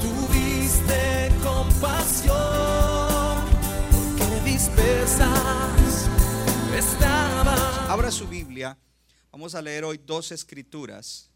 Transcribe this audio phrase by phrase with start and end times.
[0.00, 2.36] tuviste compasión,
[4.18, 6.06] porque.
[7.88, 8.76] Abra su Biblia.
[9.32, 11.28] Vamos a leer hoy dos escrituras.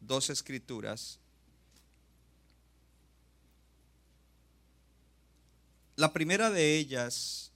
[0.00, 1.18] Dos escrituras.
[5.96, 7.50] La primera de ellas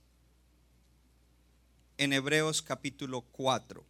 [1.99, 3.85] en Hebreos capítulo 4.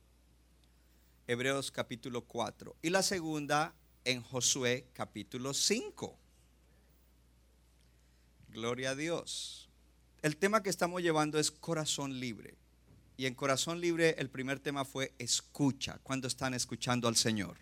[1.26, 2.76] Hebreos capítulo 4.
[2.82, 3.74] Y la segunda
[4.04, 6.18] en Josué capítulo 5.
[8.48, 9.68] Gloria a Dios.
[10.22, 12.54] El tema que estamos llevando es corazón libre.
[13.16, 15.98] Y en corazón libre el primer tema fue escucha.
[16.02, 17.56] Cuando están escuchando al Señor?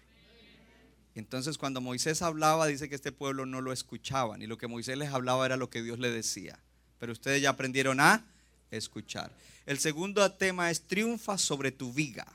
[1.15, 4.43] Entonces cuando Moisés hablaba, dice que este pueblo no lo escuchaban.
[4.43, 6.59] Y lo que Moisés les hablaba era lo que Dios le decía.
[6.99, 8.25] Pero ustedes ya aprendieron a
[8.71, 9.31] escuchar.
[9.67, 12.27] El segundo tema es triunfa sobre tu viga.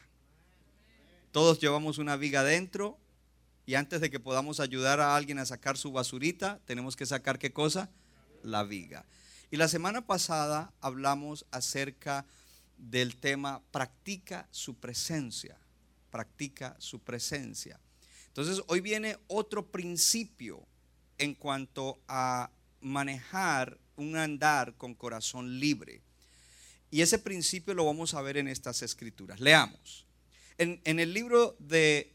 [1.31, 2.97] Todos llevamos una viga dentro
[3.65, 7.39] y antes de que podamos ayudar a alguien a sacar su basurita, tenemos que sacar
[7.39, 7.89] qué cosa?
[8.43, 9.05] La viga.
[9.49, 12.25] Y la semana pasada hablamos acerca
[12.77, 15.57] del tema practica su presencia,
[16.11, 17.79] practica su presencia.
[18.27, 20.61] Entonces hoy viene otro principio
[21.17, 26.01] en cuanto a manejar un andar con corazón libre.
[26.91, 29.39] Y ese principio lo vamos a ver en estas escrituras.
[29.39, 30.05] Leamos.
[30.57, 32.13] En, en el libro de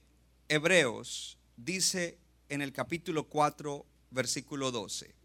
[0.48, 2.18] Hebreos dice
[2.48, 5.20] en el capítulo 4, versículo 12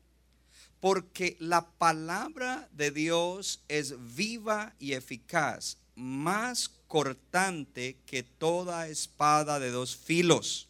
[0.85, 9.71] porque la palabra de Dios es viva y eficaz, más cortante que toda espada de
[9.71, 10.67] dos filos,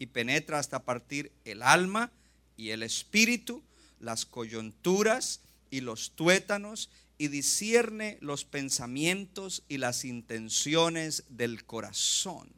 [0.00, 2.10] y penetra hasta partir el alma
[2.56, 3.62] y el espíritu,
[4.00, 12.48] las coyunturas y los tuétanos, y discierne los pensamientos y las intenciones del corazón.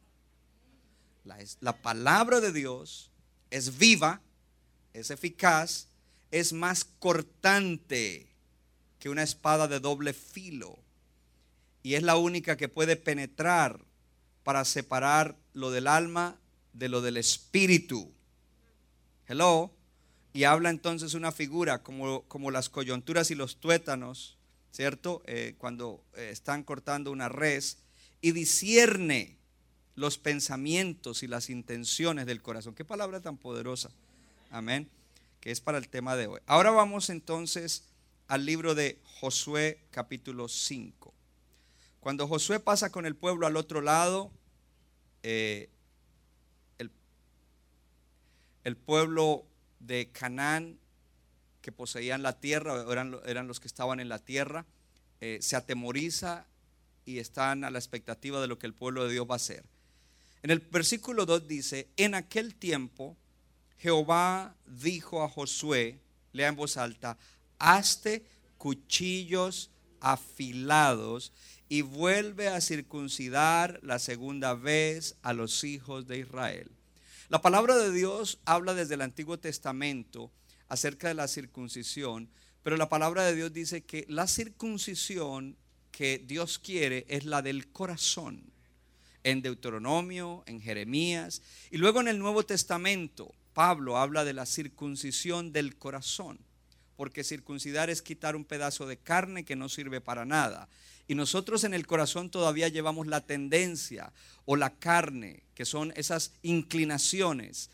[1.23, 3.11] La, la palabra de Dios
[3.49, 4.21] es viva,
[4.93, 5.87] es eficaz,
[6.31, 8.27] es más cortante
[8.99, 10.79] que una espada de doble filo
[11.81, 13.83] y es la única que puede penetrar
[14.43, 16.39] para separar lo del alma
[16.73, 18.13] de lo del espíritu.
[19.27, 19.73] Hello.
[20.31, 24.37] Y habla entonces una figura como, como las coyunturas y los tuétanos,
[24.71, 25.23] ¿cierto?
[25.25, 27.79] Eh, cuando eh, están cortando una res
[28.21, 29.38] y discierne
[29.95, 32.75] los pensamientos y las intenciones del corazón.
[32.75, 33.89] Qué palabra tan poderosa.
[34.51, 34.89] Amén
[35.39, 36.41] que es para el tema de hoy.
[36.45, 37.83] Ahora vamos entonces
[38.27, 41.13] al libro de Josué capítulo 5.
[41.99, 44.31] Cuando Josué pasa con el pueblo al otro lado,
[45.23, 45.69] eh,
[48.63, 49.45] el, pueblo
[49.79, 50.77] de Canaán
[51.61, 54.65] que poseían la tierra, eran, eran los que estaban en la tierra,
[55.21, 56.45] eh, se atemoriza
[57.03, 59.65] y están a la expectativa de lo que el pueblo de Dios va a hacer.
[60.41, 63.17] En el versículo 2 dice, en aquel tiempo
[63.77, 65.99] Jehová dijo a Josué,
[66.31, 67.17] lea en voz alta,
[67.57, 68.25] hazte
[68.57, 71.33] cuchillos afilados
[71.67, 76.71] y vuelve a circuncidar la segunda vez a los hijos de Israel.
[77.29, 80.31] La palabra de Dios habla desde el Antiguo Testamento
[80.67, 82.29] acerca de la circuncisión,
[82.63, 85.57] pero la palabra de Dios dice que la circuncisión
[85.91, 88.51] que Dios quiere es la del corazón.
[89.23, 91.41] En Deuteronomio, en Jeremías,
[91.71, 96.39] y luego en el Nuevo Testamento, Pablo habla de la circuncisión del corazón,
[96.95, 100.69] porque circuncidar es quitar un pedazo de carne que no sirve para nada.
[101.09, 104.13] Y nosotros en el corazón todavía llevamos la tendencia
[104.45, 107.71] o la carne, que son esas inclinaciones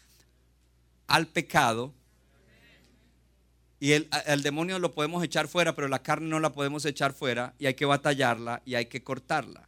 [1.07, 1.93] al pecado.
[3.79, 7.13] Y el, el, demonio lo podemos echar fuera, pero la carne no la podemos echar
[7.13, 9.67] fuera y hay que batallarla y hay que cortarla.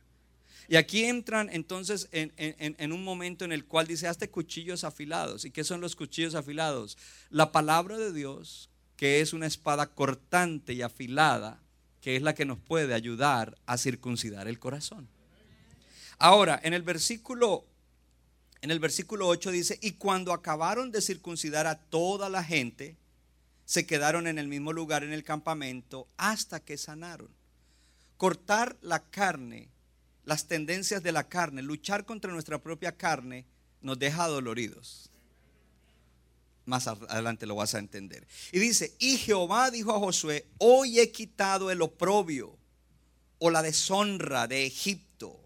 [0.69, 5.45] Y aquí entran entonces en, un momento en el cual dice, hazte cuchillos afilados.
[5.45, 6.97] ¿Y qué son los cuchillos afilados?
[7.29, 11.63] La palabra de Dios, que es una espada cortante y afilada,
[12.01, 15.07] que es la que nos puede ayudar a circuncidar el corazón.
[16.19, 17.65] Ahora, en el versículo
[18.61, 22.97] en el versículo 8 dice, "Y cuando acabaron de circuncidar a toda la gente,
[23.65, 27.29] se quedaron en el mismo lugar en el campamento hasta que sanaron."
[28.17, 29.69] Cortar la carne
[30.27, 33.45] las tendencias de la carne, luchar contra nuestra propia carne,
[33.79, 35.09] nos deja doloridos.
[36.65, 38.27] Más adelante lo vas a entender.
[38.51, 42.57] Y dice, y Jehová dijo a Josué, hoy he quitado el oprobio
[43.39, 45.39] o la deshonra de Egipto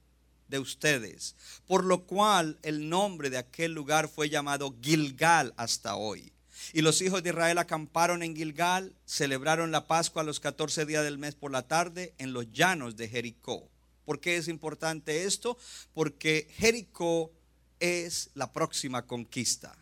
[0.48, 1.36] de ustedes,
[1.68, 6.34] por lo cual el nombre de aquel lugar fue llamado Gilgal hasta hoy.
[6.74, 11.04] Y los hijos de Israel acamparon en Gilgal, celebraron la Pascua a los 14 días
[11.04, 13.71] del mes por la tarde en los llanos de Jericó.
[14.12, 15.58] ¿Por qué es importante esto?
[15.94, 17.32] Porque Jericó
[17.80, 19.74] es la próxima conquista.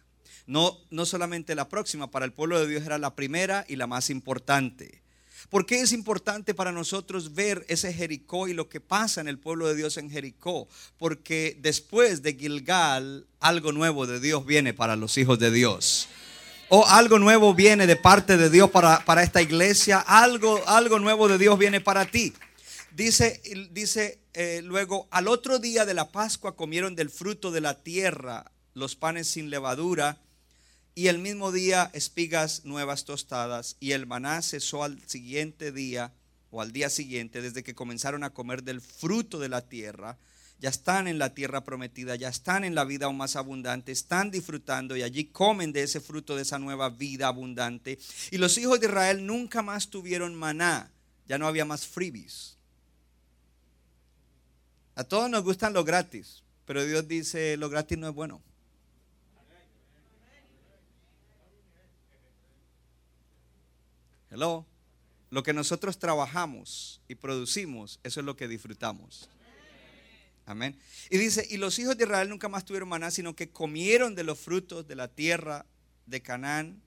[0.45, 3.87] No, no solamente la próxima, para el pueblo de Dios era la primera y la
[3.87, 5.01] más importante.
[5.49, 9.39] ¿Por qué es importante para nosotros ver ese Jericó y lo que pasa en el
[9.39, 10.67] pueblo de Dios en Jericó?
[10.99, 16.07] Porque después de Gilgal, algo nuevo de Dios viene para los hijos de Dios.
[16.67, 19.97] O algo nuevo viene de parte de Dios para, para esta iglesia.
[19.97, 22.31] Algo, algo nuevo de Dios viene para ti.
[22.99, 23.41] Dice,
[23.71, 28.51] dice eh, luego, al otro día de la Pascua comieron del fruto de la tierra
[28.73, 30.21] los panes sin levadura
[30.95, 36.11] y el mismo día espigas nuevas tostadas y el maná cesó al siguiente día
[36.51, 40.17] o al día siguiente desde que comenzaron a comer del fruto de la tierra.
[40.59, 44.29] Ya están en la tierra prometida, ya están en la vida aún más abundante, están
[44.29, 47.97] disfrutando y allí comen de ese fruto de esa nueva vida abundante.
[48.29, 50.91] Y los hijos de Israel nunca más tuvieron maná,
[51.29, 52.58] ya no había más freebies.
[54.99, 58.41] A todos nos gustan lo gratis, pero Dios dice lo gratis no es bueno.
[64.29, 64.65] Hello.
[65.29, 69.29] Lo que nosotros trabajamos y producimos, eso es lo que disfrutamos.
[70.45, 70.77] Amén.
[71.09, 74.25] Y dice, y los hijos de Israel nunca más tuvieron maná, sino que comieron de
[74.25, 75.65] los frutos de la tierra
[76.07, 76.81] de Canaán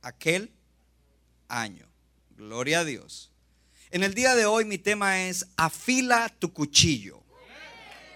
[0.00, 0.50] aquel
[1.48, 1.86] año.
[2.38, 3.29] Gloria a Dios.
[3.92, 7.24] En el día de hoy mi tema es afila tu cuchillo.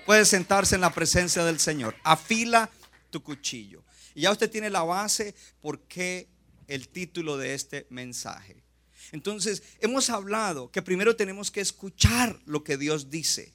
[0.06, 1.97] Puede sentarse en la presencia del Señor.
[2.05, 2.71] Afila
[3.11, 3.82] tu cuchillo.
[4.15, 6.29] Y ya usted tiene la base por qué
[6.69, 8.62] el título de este mensaje.
[9.11, 13.53] Entonces, hemos hablado que primero tenemos que escuchar lo que Dios dice.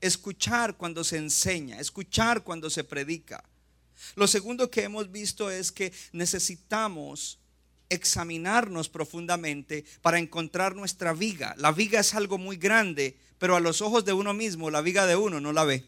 [0.00, 3.44] Escuchar cuando se enseña, escuchar cuando se predica.
[4.16, 7.38] Lo segundo que hemos visto es que necesitamos
[7.88, 11.54] examinarnos profundamente para encontrar nuestra viga.
[11.58, 15.06] La viga es algo muy grande, pero a los ojos de uno mismo, la viga
[15.06, 15.84] de uno no la ve.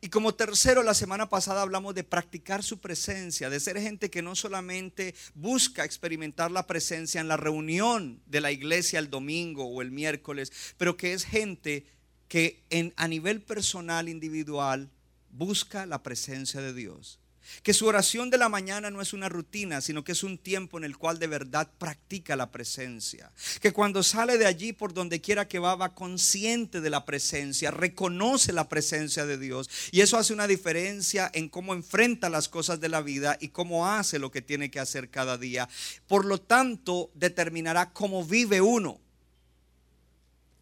[0.00, 4.22] Y como tercero, la semana pasada hablamos de practicar su presencia, de ser gente que
[4.22, 9.80] no solamente busca experimentar la presencia en la reunión de la iglesia el domingo o
[9.80, 11.86] el miércoles, pero que es gente
[12.28, 12.62] que
[12.96, 14.90] a nivel personal, individual,
[15.30, 17.18] busca la presencia de Dios.
[17.62, 20.78] Que su oración de la mañana no es una rutina, sino que es un tiempo
[20.78, 23.32] en el cual de verdad practica la presencia.
[23.60, 27.70] Que cuando sale de allí, por donde quiera que va, va consciente de la presencia,
[27.70, 29.68] reconoce la presencia de Dios.
[29.90, 33.86] Y eso hace una diferencia en cómo enfrenta las cosas de la vida y cómo
[33.86, 35.68] hace lo que tiene que hacer cada día.
[36.06, 39.00] Por lo tanto, determinará cómo vive uno.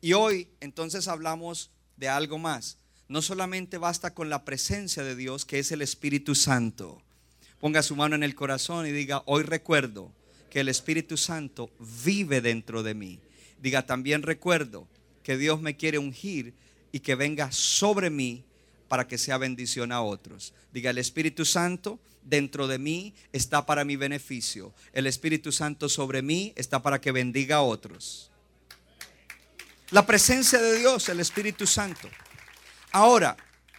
[0.01, 2.79] Y hoy entonces hablamos de algo más
[3.09, 7.03] no solamente basta con la presencia de Dios, que es el Espíritu Santo.
[7.61, 10.13] Ponga su mano en el corazón y diga, hoy recuerdo
[10.51, 11.71] que el Espíritu Santo
[12.05, 13.21] vive dentro de mí.
[13.61, 14.87] Diga, también recuerdo
[15.23, 16.55] que Dios me quiere ungir
[16.93, 18.45] y que venga sobre mí
[18.89, 20.53] para que sea bendición a otros.
[20.73, 24.73] Diga, el Espíritu Santo dentro de mí está para mi beneficio.
[24.93, 28.31] El Espíritu Santo sobre mí está para que bendiga a otros.
[29.91, 32.09] La presencia de Dios, el Espíritu Santo.
[32.95, 33.37] Ahora,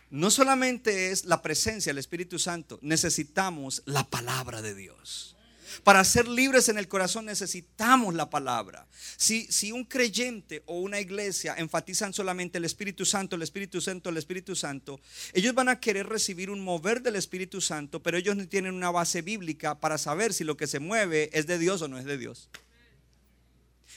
[0.09, 5.37] no solamente es la presencia del Espíritu Santo, necesitamos la palabra de Dios.
[5.85, 8.85] Para ser libres en el corazón necesitamos la palabra.
[9.15, 14.09] Si, si un creyente o una iglesia enfatizan solamente el Espíritu Santo, el Espíritu Santo,
[14.09, 14.99] el Espíritu Santo,
[15.31, 18.91] ellos van a querer recibir un mover del Espíritu Santo, pero ellos no tienen una
[18.91, 22.03] base bíblica para saber si lo que se mueve es de Dios o no es
[22.03, 22.49] de Dios.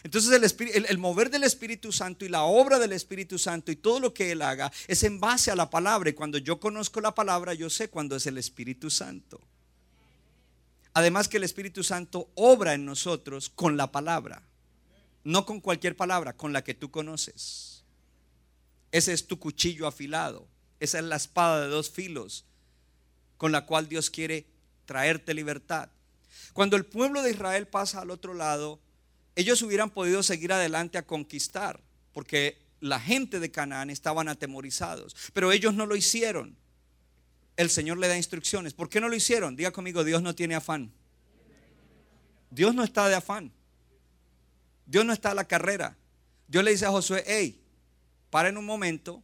[0.02, 0.55] Entonces
[0.88, 4.33] el, mover del Espíritu Santo y la obra del Espíritu Santo y todo lo que
[4.33, 6.11] Él haga es en base a la palabra.
[6.11, 9.40] Y cuando yo conozco la palabra, yo sé cuándo es el Espíritu Santo.
[10.95, 14.43] Además que el Espíritu Santo obra en nosotros con la palabra.
[15.25, 17.85] No con cualquier palabra, con la que tú conoces.
[18.93, 20.47] Ese es tu cuchillo afilado.
[20.81, 22.45] Esa es la espada de dos filos
[23.38, 24.47] con la cual Dios quiere
[24.85, 25.88] traerte libertad.
[26.52, 28.81] Cuando el pueblo de Israel pasa al otro lado,
[29.38, 31.80] ellos hubieran podido seguir adelante a conquistar,
[32.12, 36.57] porque la gente de Canaán estaban atemorizados, pero ellos no lo hicieron.
[37.57, 38.75] El Señor le da instrucciones.
[38.75, 39.54] ¿Por qué no lo hicieron?
[39.54, 40.92] Diga conmigo, Dios no tiene afán.
[42.50, 43.52] Dios no está de afán.
[44.87, 45.97] Dios no está a la carrera.
[46.49, 47.62] Dios le dice a Josué, hey,
[48.30, 49.23] para en un momento,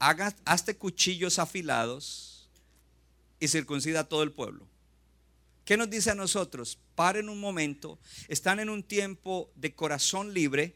[0.00, 2.50] hazte cuchillos afilados
[3.38, 4.66] y circuncida a todo el pueblo.
[5.64, 6.78] ¿Qué nos dice a nosotros?
[6.94, 10.74] Paren un momento, están en un tiempo de corazón libre,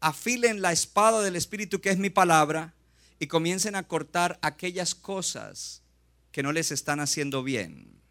[0.00, 2.74] afilen la espada del Espíritu que es mi palabra
[3.18, 5.82] y comiencen a cortar aquellas cosas
[6.30, 8.03] que no les están haciendo bien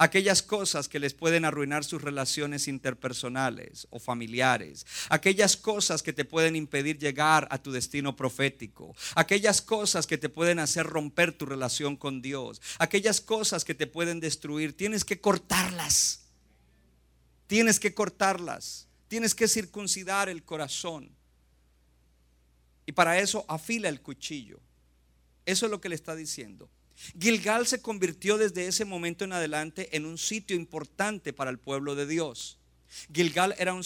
[0.00, 6.24] aquellas cosas que les pueden arruinar sus relaciones interpersonales o familiares, aquellas cosas que te
[6.24, 11.44] pueden impedir llegar a tu destino profético, aquellas cosas que te pueden hacer romper tu
[11.44, 16.22] relación con Dios, aquellas cosas que te pueden destruir, tienes que cortarlas.
[17.46, 18.88] Tienes que cortarlas.
[19.06, 21.10] Tienes que circuncidar el corazón.
[22.86, 24.60] Y para eso afila el cuchillo.
[25.44, 26.70] Eso es lo que le está diciendo.
[27.18, 31.94] Gilgal se convirtió desde ese momento en adelante en un sitio importante para el pueblo
[31.94, 32.59] de Dios.
[33.12, 33.84] Gilgal era un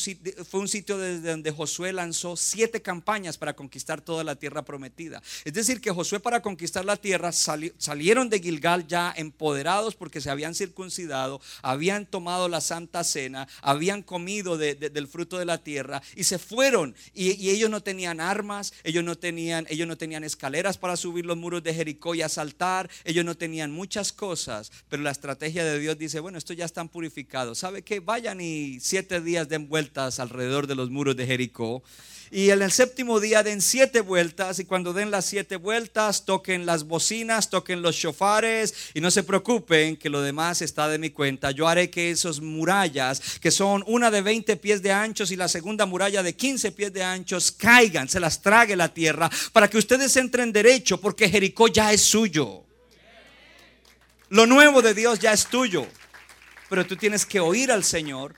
[0.48, 5.22] fue un sitio desde donde Josué lanzó siete campañas para conquistar toda la tierra prometida.
[5.44, 10.30] Es decir, que Josué para conquistar la tierra salieron de Gilgal ya empoderados porque se
[10.30, 16.24] habían circuncidado, habían tomado la santa cena, habían comido del fruto de la tierra y
[16.24, 16.94] se fueron.
[17.12, 21.36] Y, ellos no tenían armas, ellos no tenían, ellos no tenían escaleras para subir los
[21.36, 25.98] muros de Jericó y asaltar, ellos no tenían muchas cosas, pero la estrategia de Dios
[25.98, 27.58] dice, bueno, estos ya están purificados.
[27.58, 28.00] ¿Sabe qué?
[28.00, 31.82] Vayan y siete días den vueltas alrededor de los muros de Jericó.
[32.30, 36.64] Y en el séptimo día den siete vueltas y cuando den las siete vueltas toquen
[36.64, 41.10] las bocinas, toquen los shofares y no se preocupen que lo demás está de mi
[41.10, 41.50] cuenta.
[41.50, 45.48] Yo haré que esos murallas, que son una de 20 pies de anchos y la
[45.48, 49.78] segunda muralla de 15 pies de anchos, caigan, se las trague la tierra para que
[49.78, 52.62] ustedes entren derecho porque Jericó ya es suyo.
[54.28, 55.84] Lo nuevo de Dios ya es tuyo.
[56.68, 58.34] Pero tú tienes que oír al Señor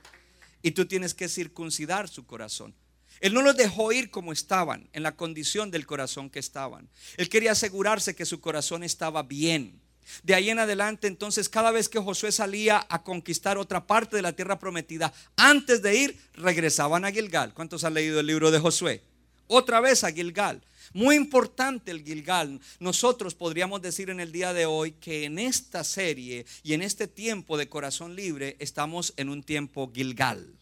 [0.67, 2.75] y tú tienes que circuncidar su corazón.
[3.21, 6.89] Él no los dejó ir como estaban, en la condición del corazón que estaban.
[7.17, 9.81] Él quería asegurarse que su corazón estaba bien.
[10.25, 14.23] De ahí en adelante, entonces, cada vez que Josué salía a conquistar otra parte de
[14.23, 17.55] la tierra prometida, antes de ir, regresaban a Gilgal.
[17.55, 19.05] ¿Cuántos han leído el libro de Josué?
[19.47, 20.65] Otra vez a Gilgal.
[20.97, 22.59] Muy importante el Gilgal.
[22.81, 27.07] Nosotros podríamos decir en el día de hoy que en esta serie y en este
[27.07, 30.55] tiempo de corazón libre estamos en un tiempo Gilgal.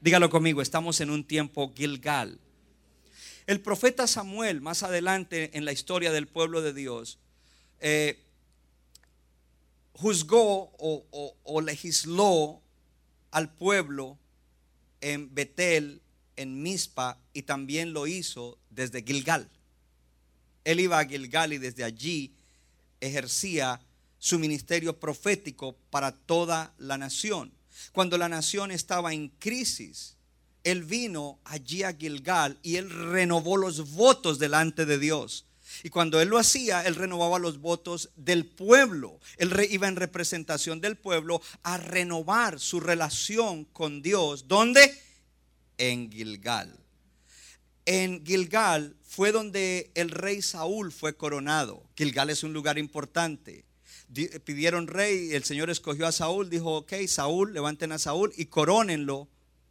[0.00, 2.40] Dígalo conmigo, estamos en un tiempo Gilgal.
[3.46, 7.18] El profeta Samuel, más adelante en la historia del pueblo de Dios,
[7.78, 8.18] eh,
[9.92, 12.62] juzgó o, o legisló
[13.30, 14.18] al pueblo
[15.02, 16.00] en Betel,
[16.36, 19.50] en Mizpa, y también lo hizo desde Gilgal.
[20.64, 22.32] Él iba a Gilgal y desde allí
[23.00, 23.80] ejercía
[24.18, 27.52] su ministerio profético para toda la nación.
[27.92, 30.16] Cuando la nación estaba en crisis,
[30.64, 35.46] él vino allí a Gilgal y él renovó los votos delante de Dios.
[35.82, 39.18] Y cuando él lo hacía, él renovaba los votos del pueblo.
[39.38, 44.46] Él iba en representación del pueblo a renovar su relación con Dios.
[44.48, 44.96] ¿Dónde?
[45.78, 46.81] En Gilgal.
[47.84, 51.82] En Gilgal fue donde el rey Saúl fue coronado.
[51.96, 53.64] Gilgal es un lugar importante.
[54.44, 59.28] Pidieron rey, el Señor escogió a Saúl, dijo, ok, Saúl, levanten a Saúl y corónenlo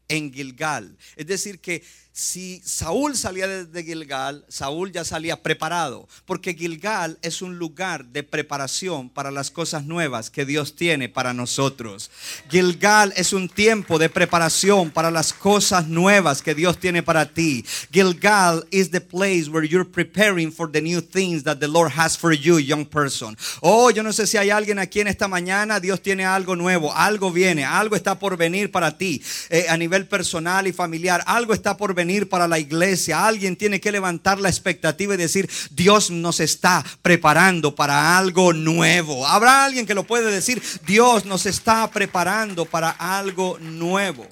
[0.07, 0.97] en Gilgal.
[1.15, 7.41] Es decir, que si Saúl salía desde Gilgal, Saúl ya salía preparado, porque Gilgal es
[7.41, 12.11] un lugar de preparación para las cosas nuevas que Dios tiene para nosotros.
[12.49, 17.65] Gilgal es un tiempo de preparación para las cosas nuevas que Dios tiene para ti.
[17.93, 22.17] Gilgal is the place where you're preparing for the new things that the Lord has
[22.17, 23.37] for you, young person.
[23.61, 26.93] Oh, yo no sé si hay alguien aquí en esta mañana, Dios tiene algo nuevo,
[26.93, 31.53] algo viene, algo está por venir para ti eh, a nivel personal y familiar, algo
[31.53, 33.25] está por venir venir para la iglesia.
[33.27, 39.27] Alguien tiene que levantar la expectativa y decir, Dios nos está preparando para algo nuevo.
[39.27, 44.27] Habrá alguien que lo puede decir, Dios nos está preparando para algo nuevo.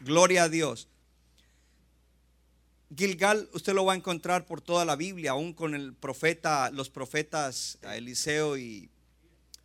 [0.00, 0.88] Gloria a Dios.
[2.96, 6.90] Gilgal usted lo va a encontrar por toda la Biblia, aún con el profeta, los
[6.90, 8.90] profetas Eliseo y,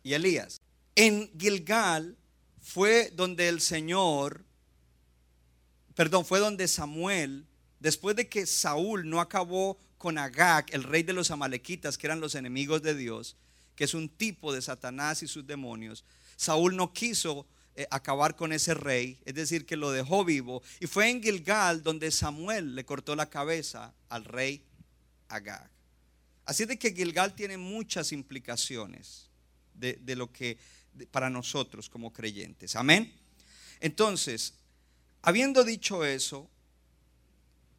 [0.04, 0.60] y Elías.
[0.94, 2.16] En Gilgal
[2.62, 4.45] fue donde el Señor
[5.96, 7.44] perdón, fue donde Samuel,
[7.80, 12.20] después de que Saúl no acabó con Agag, el rey de los amalequitas, que eran
[12.20, 13.36] los enemigos de Dios,
[13.74, 16.04] que es un tipo de Satanás y sus demonios,
[16.36, 20.62] Saúl no quiso eh, acabar con ese rey, es decir, que lo dejó vivo.
[20.80, 24.62] Y fue en Gilgal donde Samuel le cortó la cabeza al rey
[25.28, 25.70] Agag.
[26.44, 29.28] Así de que Gilgal tiene muchas implicaciones
[29.74, 30.58] de, lo que
[31.10, 32.76] para nosotros como creyentes.
[32.76, 33.12] Amén.
[33.80, 34.54] Entonces,
[35.26, 36.48] Habiendo dicho eso,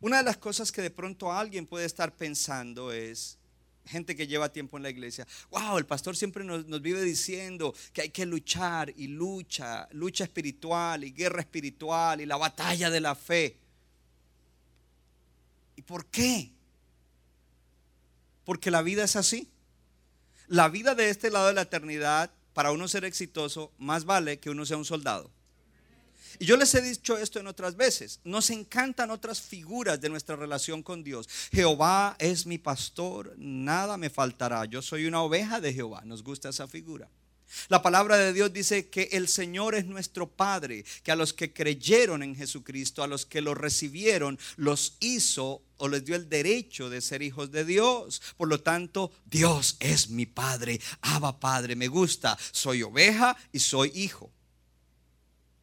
[0.02, 3.38] una de las cosas que de pronto alguien puede estar pensando es,
[3.86, 7.74] gente que lleva tiempo en la iglesia, wow, el pastor siempre nos, nos, vive diciendo
[7.94, 13.00] que hay que luchar y lucha, lucha espiritual y guerra espiritual y la batalla de
[13.00, 13.58] la fe.
[15.78, 16.52] ¿Y por qué?
[18.44, 19.50] Porque la vida es así.
[20.48, 24.50] La vida de este lado de la eternidad, para uno ser exitoso, más vale que
[24.50, 25.32] uno sea un soldado.
[26.40, 28.20] Y yo les he dicho esto en otras veces.
[28.24, 31.28] Nos encantan otras figuras de nuestra relación con Dios.
[31.52, 34.66] Jehová es mi pastor, nada me faltará.
[34.66, 36.02] Yo soy una oveja de Jehová.
[36.06, 37.10] Nos gusta esa figura.
[37.70, 41.54] La palabra de Dios dice que el Señor es nuestro Padre, que a los que
[41.54, 46.90] creyeron en Jesucristo, a los que lo recibieron, los hizo o les dio el derecho
[46.90, 48.22] de ser hijos de Dios.
[48.36, 53.92] Por lo tanto, Dios es mi Padre, Abba Padre, me gusta, soy oveja y soy
[53.96, 54.32] hijo.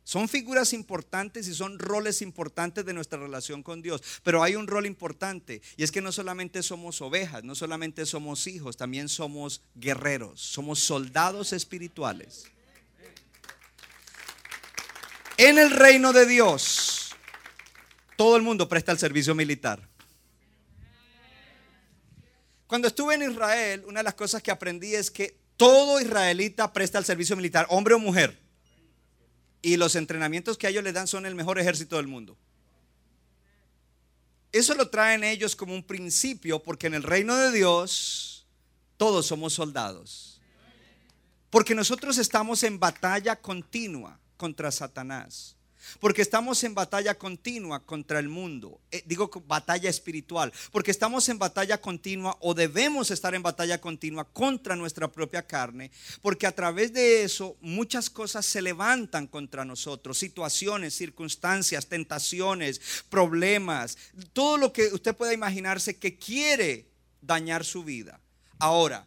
[0.04, 4.02] Son figuras importantes y son roles importantes de nuestra relación con Dios.
[4.22, 8.46] Pero hay un rol importante y es que no solamente somos ovejas, no solamente somos
[8.46, 12.44] hijos, también somos guerreros, somos soldados espirituales.
[15.38, 17.14] En el reino de Dios,
[18.16, 19.88] todo el mundo presta el servicio militar.
[22.66, 26.98] Cuando estuve en Israel, una de las cosas que aprendí es que todo israelita presta
[26.98, 28.43] el servicio militar, hombre o mujer
[29.64, 32.36] y los entrenamientos que a ellos les dan son el mejor ejército del mundo.
[34.52, 38.46] Eso lo traen ellos como un principio porque en el reino de Dios
[38.98, 40.38] todos somos soldados.
[41.48, 45.56] Porque nosotros estamos en batalla continua contra Satanás.
[46.00, 48.80] Porque estamos en batalla continua contra el mundo.
[48.90, 50.52] Eh, digo batalla espiritual.
[50.72, 55.90] Porque estamos en batalla continua o debemos estar en batalla continua contra nuestra propia carne.
[56.22, 60.18] Porque a través de eso muchas cosas se levantan contra nosotros.
[60.18, 63.96] Situaciones, circunstancias, tentaciones, problemas.
[64.32, 66.86] Todo lo que usted pueda imaginarse que quiere
[67.20, 68.20] dañar su vida.
[68.58, 69.06] Ahora,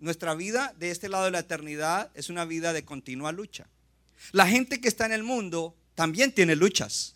[0.00, 3.66] nuestra vida de este lado de la eternidad es una vida de continua lucha.
[4.32, 7.14] La gente que está en el mundo también tiene luchas.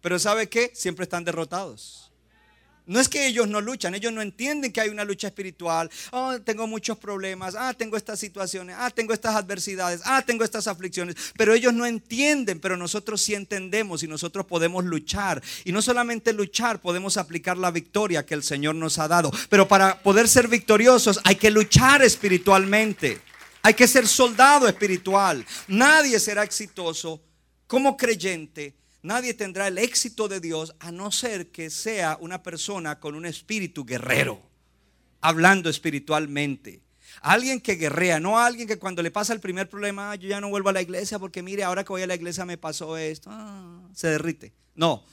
[0.00, 0.70] Pero ¿sabe qué?
[0.74, 2.08] Siempre están derrotados.
[2.88, 5.90] No es que ellos no luchan, ellos no entienden que hay una lucha espiritual.
[6.10, 7.54] Oh, tengo muchos problemas.
[7.54, 8.76] Ah, tengo estas situaciones.
[8.78, 10.00] Ah, tengo estas adversidades.
[10.06, 11.14] Ah, tengo estas aflicciones.
[11.36, 15.42] Pero ellos no entienden, pero nosotros sí entendemos y nosotros podemos luchar.
[15.66, 19.30] Y no solamente luchar, podemos aplicar la victoria que el Señor nos ha dado.
[19.50, 23.20] Pero para poder ser victoriosos hay que luchar espiritualmente.
[23.60, 25.44] Hay que ser soldado espiritual.
[25.66, 27.20] Nadie será exitoso
[27.68, 32.98] como creyente, nadie tendrá el éxito de Dios a no ser que sea una persona
[32.98, 34.40] con un espíritu guerrero,
[35.20, 36.80] hablando espiritualmente.
[37.20, 40.48] Alguien que guerrea, no alguien que cuando le pasa el primer problema, yo ya no
[40.48, 43.28] vuelvo a la iglesia porque mire, ahora que voy a la iglesia me pasó esto,
[43.30, 44.54] ah, se derrite.
[44.74, 45.04] No,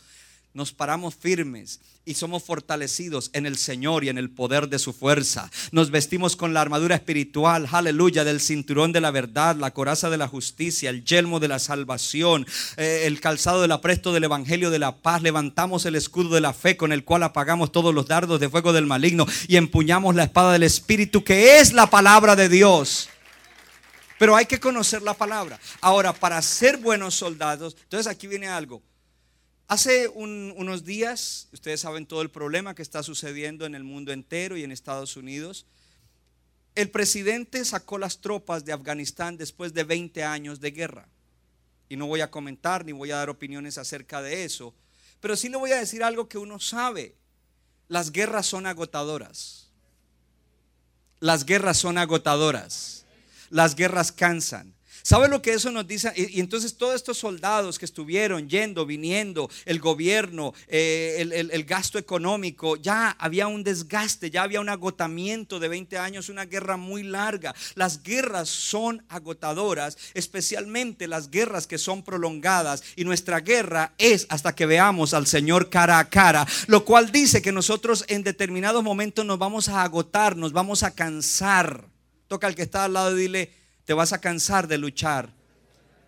[0.55, 4.93] nos paramos firmes y somos fortalecidos en el Señor y en el poder de su
[4.93, 5.51] fuerza.
[5.71, 10.17] Nos vestimos con la armadura espiritual, aleluya, del cinturón de la verdad, la coraza de
[10.17, 14.79] la justicia, el yelmo de la salvación, eh, el calzado del apresto del evangelio de
[14.79, 15.21] la paz.
[15.21, 18.71] Levantamos el escudo de la fe con el cual apagamos todos los dardos de fuego
[18.71, 23.09] del maligno y empuñamos la espada del Espíritu que es la palabra de Dios.
[24.17, 25.59] Pero hay que conocer la palabra.
[25.81, 28.81] Ahora, para ser buenos soldados, entonces aquí viene algo.
[29.67, 34.57] Hace unos días, ustedes saben todo el problema que está sucediendo en el mundo entero
[34.57, 35.65] y en Estados Unidos.
[36.75, 41.07] El presidente sacó las tropas de Afganistán después de 20 años de guerra.
[41.89, 44.75] Y no voy a comentar ni voy a dar opiniones acerca de eso.
[45.19, 47.15] Pero sí le voy a decir algo que uno sabe.
[47.87, 49.71] Las guerras son agotadoras.
[51.19, 53.05] Las guerras son agotadoras.
[53.49, 54.74] Las guerras cansan.
[55.05, 56.11] ¿Sabe lo que eso nos dice?
[56.15, 62.75] Y, entonces todos estos soldados que estuvieron yendo, viniendo, el gobierno, eh, el, gasto económico,
[62.75, 67.53] ya había un desgaste, ya había un agotamiento de 20 años, una guerra muy larga.
[67.75, 72.81] Las guerras son agotadoras, especialmente las guerras que son prolongadas.
[72.95, 77.43] Y nuestra guerra es hasta que veamos al Señor cara a cara, lo cual dice
[77.43, 81.85] que nosotros en determinados momentos nos vamos a agotar, nos vamos a cansar.
[82.27, 85.29] Toca al que está al lado y dile, te vas a cansar de luchar.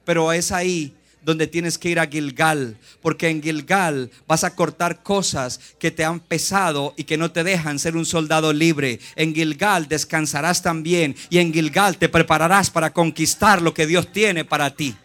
[0.04, 5.04] Pero es ahí donde tienes que ir a Gilgal, porque en Gilgal vas a cortar
[5.04, 9.02] cosas que te han pesado y que no te dejan ser un soldado libre.
[9.16, 14.46] En Gilgal descansarás también y en Gilgal te prepararás para conquistar lo que Dios tiene
[14.46, 14.96] para ti.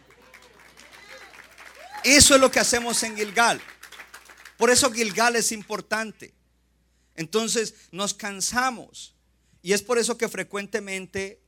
[2.04, 3.60] Eso es lo que hacemos en Gilgal.
[4.56, 6.32] Por eso Gilgal es importante.
[7.16, 9.16] Entonces nos cansamos
[9.60, 11.41] y es por eso que frecuentemente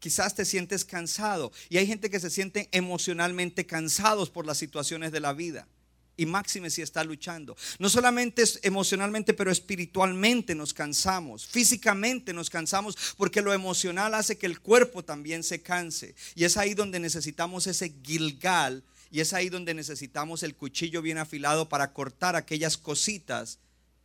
[0.00, 5.12] Quizás te sientes cansado y hay gente que se siente emocionalmente cansados por las situaciones
[5.12, 5.68] de la vida.
[6.16, 7.56] y máxime si está luchando.
[7.78, 14.36] No solamente es emocionalmente, pero espiritualmente nos cansamos, físicamente nos cansamos, porque lo emocional hace
[14.36, 16.14] que el cuerpo también se canse.
[16.34, 21.16] Y es ahí donde necesitamos ese Gilgal y es ahí donde necesitamos el cuchillo bien
[21.16, 23.58] afilado para cortar aquellas cositas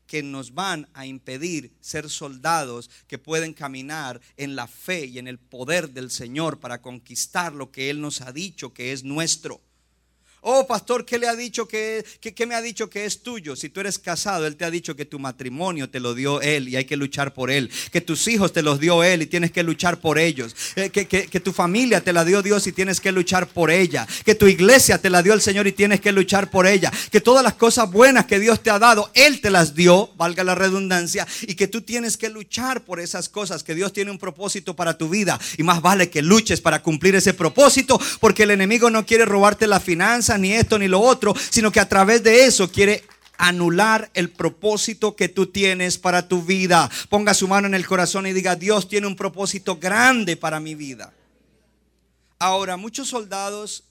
[0.07, 5.27] que nos van a impedir ser soldados que pueden caminar en la fe y en
[5.27, 9.61] el poder del Señor para conquistar lo que Él nos ha dicho que es nuestro.
[10.47, 12.05] Oh, pastor, ¿qué le ha dicho que,
[12.47, 13.55] me ha dicho que es tuyo?
[13.55, 16.69] Si tú eres casado, Él te ha dicho que tu matrimonio te lo dio Él
[16.69, 17.71] y hay que luchar por Él.
[17.91, 20.55] Que tus hijos te los dio Él y tienes que luchar por ellos.
[20.75, 24.07] Eh, que, que, tu familia te la dio Dios y tienes que luchar por ella.
[24.23, 26.91] Que tu iglesia te la dio el Señor y tienes que luchar por ella.
[27.09, 30.43] Que todas las cosas buenas que Dios te ha dado, Él te las dio, valga
[30.43, 31.25] la redundancia.
[31.41, 33.63] Y que tú tienes que luchar por esas cosas.
[33.63, 35.39] Que Dios tiene un propósito para tu vida.
[35.57, 37.99] Y más vale que luches para cumplir ese propósito.
[38.19, 41.79] Porque el enemigo no quiere robarte la finanza ni esto ni lo otro, sino que
[41.79, 43.03] a través de eso quiere
[43.37, 46.89] anular el propósito que tú tienes para tu vida.
[47.09, 50.75] Ponga su mano en el corazón y diga, Dios tiene un propósito grande para mi
[50.75, 51.13] vida.
[52.39, 53.83] Ahora, muchos soldados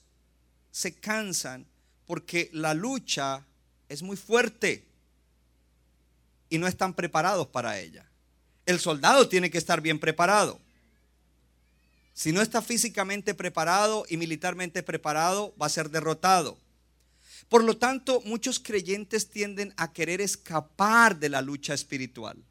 [0.71, 1.65] se cansan
[2.05, 3.45] porque la lucha
[3.89, 4.85] es muy fuerte
[6.49, 8.05] y no están preparados para ella.
[8.65, 10.59] El soldado tiene que estar bien preparado.
[12.15, 16.57] Si no está físicamente preparado y militarmente preparado, va a ser derrotado.
[17.49, 22.41] Por lo tanto, muchos creyentes tienden a querer escapar de la lucha espiritual.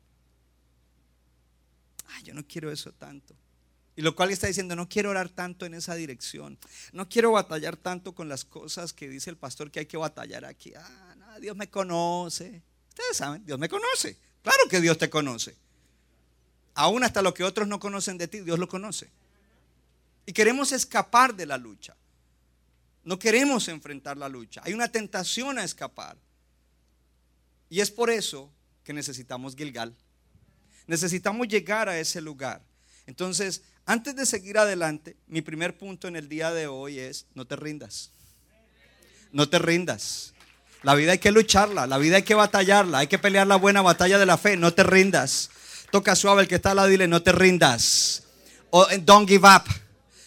[2.09, 3.35] Ay, yo no quiero eso tanto.
[3.96, 6.59] Y lo cual está diciendo, no quiero orar tanto en esa dirección.
[6.92, 10.44] No quiero batallar tanto con las cosas que dice el pastor que hay que batallar
[10.44, 10.74] aquí.
[10.77, 12.61] Ah, Dios me conoce.
[12.90, 14.18] Ustedes saben, Dios me conoce.
[14.42, 15.57] Claro que Dios te conoce.
[16.74, 19.11] Aún hasta lo que otros no conocen de ti, Dios lo conoce.
[20.26, 21.96] Y queremos escapar de la lucha.
[23.04, 24.62] No queremos enfrentar la lucha.
[24.64, 26.16] Hay una tentación a escapar.
[27.68, 28.50] Y es por eso
[28.82, 29.94] que necesitamos Gilgal.
[30.87, 32.62] Necesitamos llegar a ese lugar.
[33.06, 37.46] Entonces, antes de seguir adelante, mi primer punto en el día de hoy es, no
[37.46, 38.10] te rindas.
[39.32, 40.32] No te rindas.
[40.82, 43.82] La vida hay que lucharla, la vida hay que batallarla, hay que pelear la buena
[43.82, 45.50] batalla de la fe, no te rindas.
[45.90, 48.22] Toca suave el que está al lado dile, no te rindas.
[49.04, 49.64] don't give up.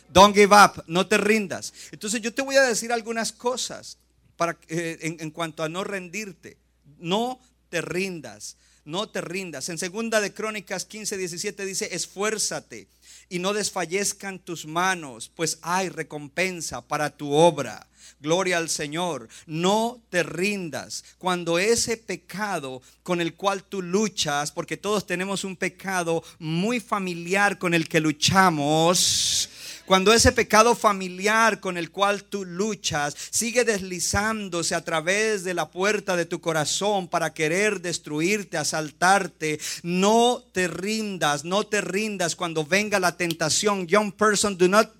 [0.09, 1.73] Don't give up, no te rindas.
[1.91, 3.97] Entonces yo te voy a decir algunas cosas
[4.35, 6.57] para, eh, en, cuanto a no rendirte.
[6.99, 7.39] No
[7.69, 9.69] te rindas, no te rindas.
[9.69, 12.87] En segunda de Crónicas 15, 17 dice, esfuérzate
[13.29, 17.87] y no desfallezcan tus manos, pues hay recompensa para tu obra.
[18.19, 19.27] Gloria al Señor.
[19.45, 25.55] No te rindas cuando ese pecado con el cual tú luchas, porque todos tenemos un
[25.55, 29.49] pecado muy familiar con el que luchamos
[29.87, 35.71] cuando ese pecado familiar con el cual tú luchas sigue deslizándose a través de la
[35.71, 42.65] puerta de tu corazón para querer destruirte, asaltarte, no te rindas, no te rindas cuando
[42.65, 43.87] venga la tentación.
[43.87, 44.96] Young person, do not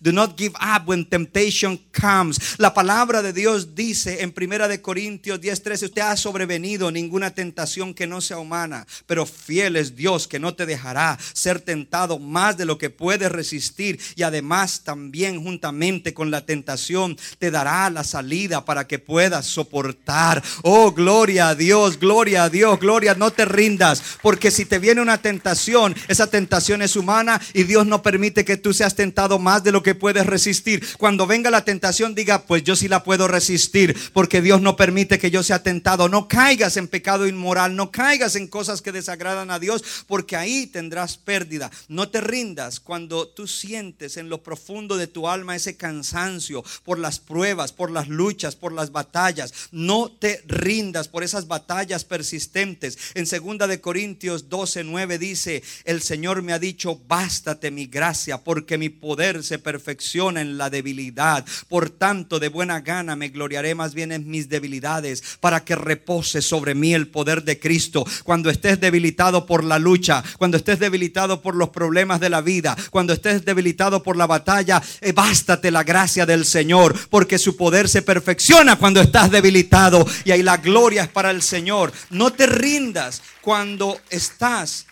[0.00, 2.58] Do not give up when temptation comes.
[2.58, 7.94] La palabra de Dios dice en Primera de Corintios 10:13, usted ha sobrevenido ninguna tentación
[7.94, 12.56] que no sea humana, pero fiel es Dios que no te dejará ser tentado más
[12.56, 18.04] de lo que puedes resistir y además también juntamente con la tentación te dará la
[18.04, 20.42] salida para que puedas soportar.
[20.62, 25.00] Oh, gloria a Dios, gloria a Dios, gloria, no te rindas, porque si te viene
[25.00, 29.62] una tentación, esa tentación es humana y Dios no permite que tú seas tentado más
[29.64, 30.86] de lo que puedes resistir.
[30.96, 35.18] Cuando venga la tentación, diga, pues yo sí la puedo resistir, porque Dios no permite
[35.18, 36.08] que yo sea tentado.
[36.08, 40.66] No caigas en pecado inmoral, no caigas en cosas que desagradan a Dios, porque ahí
[40.66, 41.70] tendrás pérdida.
[41.88, 46.98] No te rindas cuando tú sientes en lo profundo de tu alma ese cansancio por
[46.98, 49.52] las pruebas, por las luchas, por las batallas.
[49.70, 52.98] No te rindas por esas batallas persistentes.
[53.14, 58.38] En segunda de Corintios 12, 9 dice, el Señor me ha dicho, bástate mi gracia,
[58.38, 61.44] porque mi poder se perfecciona en la debilidad.
[61.68, 66.42] Por tanto, de buena gana me gloriaré más bien en mis debilidades para que repose
[66.42, 68.04] sobre mí el poder de Cristo.
[68.24, 72.76] Cuando estés debilitado por la lucha, cuando estés debilitado por los problemas de la vida,
[72.90, 77.88] cuando estés debilitado por la batalla, eh, bástate la gracia del Señor, porque su poder
[77.88, 81.92] se perfecciona cuando estás debilitado y ahí la gloria es para el Señor.
[82.10, 84.86] No te rindas cuando estás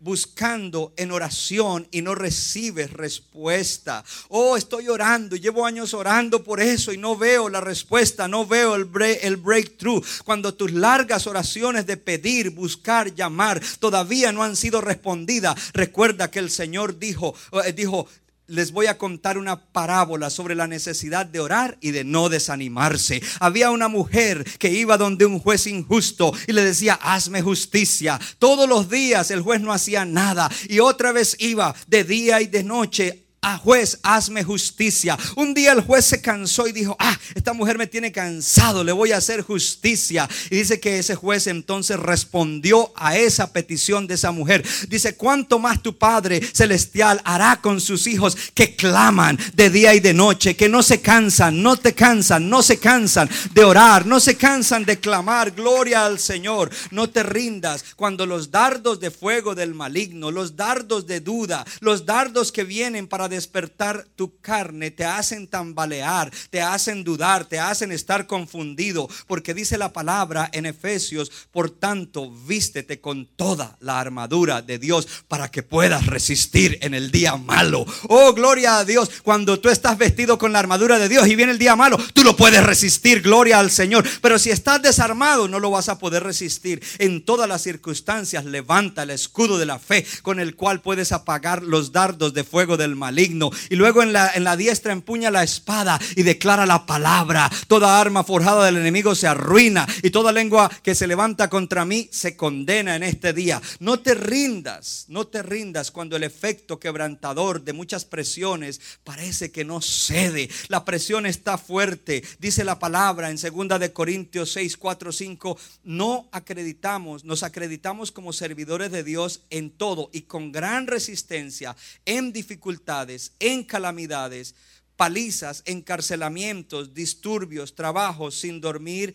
[0.00, 4.04] buscando en oración y no recibes respuesta.
[4.28, 8.74] Oh, estoy orando llevo años orando por eso y no veo la respuesta, no veo
[8.74, 8.88] el,
[9.22, 10.04] el breakthrough.
[10.24, 16.38] Cuando tus largas oraciones de pedir, buscar, llamar todavía no han sido respondidas, recuerda que
[16.38, 17.34] el Señor dijo,
[17.64, 18.06] eh, dijo,
[18.48, 23.22] les voy a contar una parábola sobre la necesidad de orar y de no desanimarse.
[23.40, 28.18] Había una mujer que iba donde un juez injusto y le decía, hazme justicia.
[28.38, 32.46] Todos los días el juez no hacía nada y otra vez iba de día y
[32.46, 35.16] de noche a juez, hazme justicia.
[35.36, 38.92] Un día el juez se cansó y dijo, ah, esta mujer me tiene cansado, le
[38.92, 40.28] voy a hacer justicia.
[40.50, 44.64] Y dice que ese juez entonces respondió a esa petición de esa mujer.
[44.88, 50.00] Dice, ¿cuánto más tu Padre Celestial hará con sus hijos que claman de día y
[50.00, 54.18] de noche, que no se cansan, no te cansan, no se cansan de orar, no
[54.18, 56.70] se cansan de clamar, gloria al Señor.
[56.90, 62.04] No te rindas cuando los dardos de fuego del maligno, los dardos de duda, los
[62.04, 67.92] dardos que vienen para despertar tu carne, te hacen tambalear, te hacen dudar, te hacen
[67.92, 74.62] estar confundido, porque dice la palabra en Efesios, por tanto, vístete con toda la armadura
[74.62, 77.86] de Dios para que puedas resistir en el día malo.
[78.08, 81.52] Oh, gloria a Dios, cuando tú estás vestido con la armadura de Dios y viene
[81.52, 84.06] el día malo, tú lo puedes resistir, gloria al Señor.
[84.20, 86.82] Pero si estás desarmado, no lo vas a poder resistir.
[86.98, 91.62] En todas las circunstancias, levanta el escudo de la fe con el cual puedes apagar
[91.62, 96.66] los dardos de fuego del y luego en la, diestra empuña la espada y declara
[96.66, 97.50] la palabra.
[97.66, 102.08] Toda arma forjada del enemigo se arruina y toda lengua que se levanta contra mí
[102.12, 103.60] se condena en este día.
[103.80, 109.64] No te rindas, no te rindas cuando el efecto quebrantador de muchas presiones parece que
[109.64, 110.48] no cede.
[110.68, 112.22] La presión está fuerte.
[112.38, 115.58] Dice la palabra en segunda de Corintios 6, 4, 5.
[115.84, 122.32] No acreditamos, nos acreditamos como servidores de Dios en todo y con gran resistencia en
[122.32, 123.07] dificultades
[123.40, 124.54] en calamidades,
[124.96, 129.14] palizas, encarcelamientos, disturbios, trabajos, sin dormir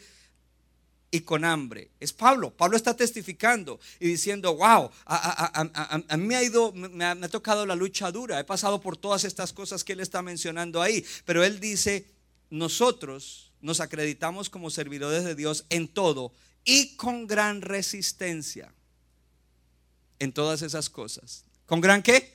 [1.11, 1.91] y con hambre.
[1.99, 2.51] Es Pablo.
[2.51, 7.75] Pablo está testificando y diciendo, wow, a, mí me ha ido, me ha, tocado la
[7.75, 8.39] lucha dura.
[8.39, 11.05] He pasado por todas estas cosas que él está mencionando ahí.
[11.25, 12.07] Pero él dice,
[12.49, 16.33] nosotros nos acreditamos como servidores de Dios en todo
[16.65, 18.73] y con gran resistencia
[20.17, 21.45] en todas esas cosas.
[21.67, 22.32] ¿Con gran qué?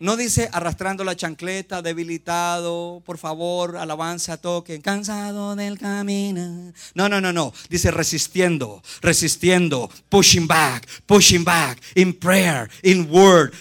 [0.00, 6.72] No dice arrastrando la chancleta, debilitado, por favor, alabanza, toque, cansado del camino.
[6.94, 7.52] No, no, no, no.
[7.70, 13.54] Dice resistiendo, resistiendo, pushing back, pushing back, in prayer, in word,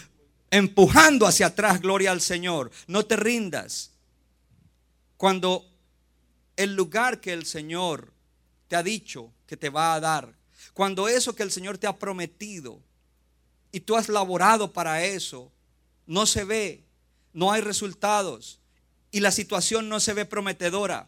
[0.50, 2.72] empujando hacia atrás, gloria al Señor.
[2.88, 3.92] No te rindas.
[5.18, 5.66] Cuando
[6.56, 8.12] el lugar que el Señor
[8.68, 10.34] te ha dicho que te va a dar,
[10.74, 12.82] cuando eso que el Señor te ha prometido
[13.72, 15.53] y tú has laborado para eso,
[16.06, 16.84] no se ve,
[17.34, 18.60] no hay resultados
[19.12, 21.08] y la situación no se ve prometedora.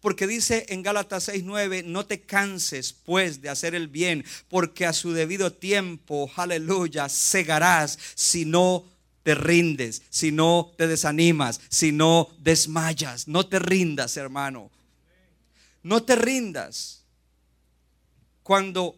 [0.00, 4.92] Porque dice en Gálatas 6:9, no te canses pues de hacer el bien, porque a
[4.92, 8.84] su debido tiempo, aleluya, cegarás si no
[9.22, 13.26] te rindes, si no te desanimas, si no desmayas.
[13.26, 14.70] No te rindas, hermano.
[15.82, 17.02] No te rindas.
[18.42, 18.96] Cuando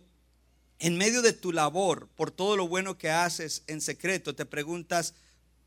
[0.80, 5.14] en medio de tu labor, por todo lo bueno que haces en secreto, te preguntas,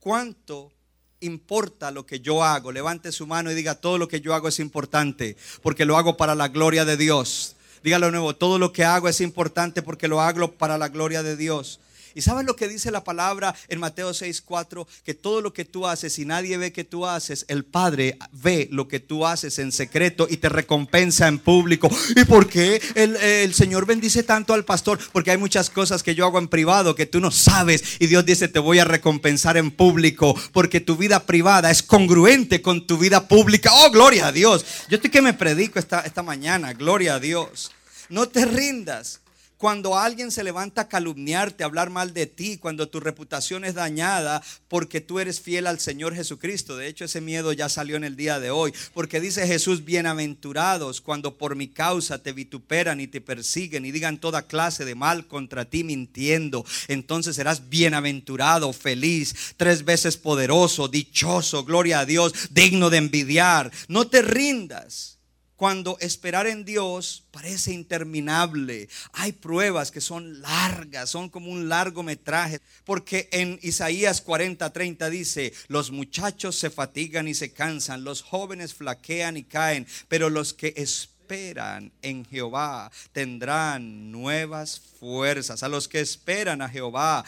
[0.02, 0.72] ¿Cuánto
[1.20, 2.72] importa lo que yo hago?
[2.72, 6.18] Levante su mano y diga, todo lo que yo hago es importante, porque lo hago
[6.18, 7.56] para la gloria de Dios.
[7.84, 11.22] Dígalo de nuevo, todo lo que hago es importante porque lo hago para la gloria
[11.22, 11.80] de Dios.
[12.16, 14.88] ¿Y sabes lo que dice la palabra en Mateo 6:4?
[15.04, 18.68] Que todo lo que tú haces y nadie ve que tú haces, el Padre ve
[18.72, 21.90] lo que tú haces en secreto y te recompensa en público.
[22.16, 25.00] ¿Y por qué el, el Señor bendice tanto al pastor?
[25.12, 28.26] Porque hay muchas cosas que yo hago en privado que tú no sabes y Dios
[28.26, 32.98] dice te voy a recompensar en público porque tu vida privada es congruente con tu
[32.98, 33.72] vida pública.
[33.74, 34.66] Oh, gloria a Dios.
[34.90, 37.72] Yo estoy que me predico esta, esta mañana, gloria a Dios.
[38.10, 39.22] No te rindas.
[39.62, 43.76] Cuando alguien se levanta a calumniarte, a hablar mal de ti, cuando tu reputación es
[43.76, 46.78] dañada porque tú eres fiel al Señor Jesucristo.
[46.78, 48.74] De hecho, ese miedo ya salió en el día de hoy.
[48.96, 54.18] Porque dice Jesús, bienaventurados cuando por mi causa te vituperan y te persiguen y digan
[54.18, 56.66] toda clase de mal contra ti mintiendo.
[56.88, 63.72] Entonces serás bienaventurado, feliz, tres veces poderoso, dichoso, gloria a Dios, digno de envidiar.
[63.88, 65.21] No te rindas
[65.62, 68.90] cuando esperar en Dios parece interminable.
[69.14, 72.62] Hay pruebas que son largas, son como un largometraje.
[72.84, 78.74] Porque en Isaías 40, 30 dice, los muchachos se fatigan y se cansan, los jóvenes
[78.74, 85.62] flaquean y caen, pero los que esperan en Jehová tendrán nuevas fuerzas.
[85.62, 87.24] A los que esperan a Jehová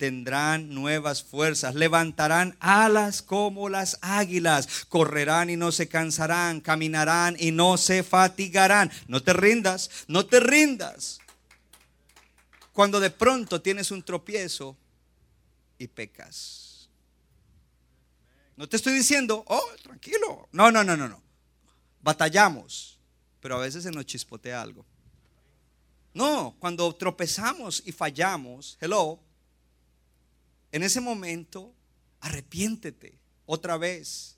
[0.00, 7.50] tendrán nuevas fuerzas, levantarán alas como las águilas, correrán y no se cansarán, caminarán y
[7.50, 8.90] no se fatigarán.
[9.08, 11.20] No te rindas, no te rindas.
[12.72, 14.74] Cuando de pronto tienes un tropiezo
[15.76, 16.88] y pecas.
[18.56, 20.48] No te estoy diciendo, oh, tranquilo.
[20.50, 21.22] No, no, no, no, no.
[22.00, 22.98] Batallamos,
[23.38, 24.86] pero a veces se nos chispotea algo.
[26.14, 29.20] No, cuando tropezamos y fallamos, hello,
[30.72, 31.74] en ese momento
[32.20, 34.36] arrepiéntete otra vez.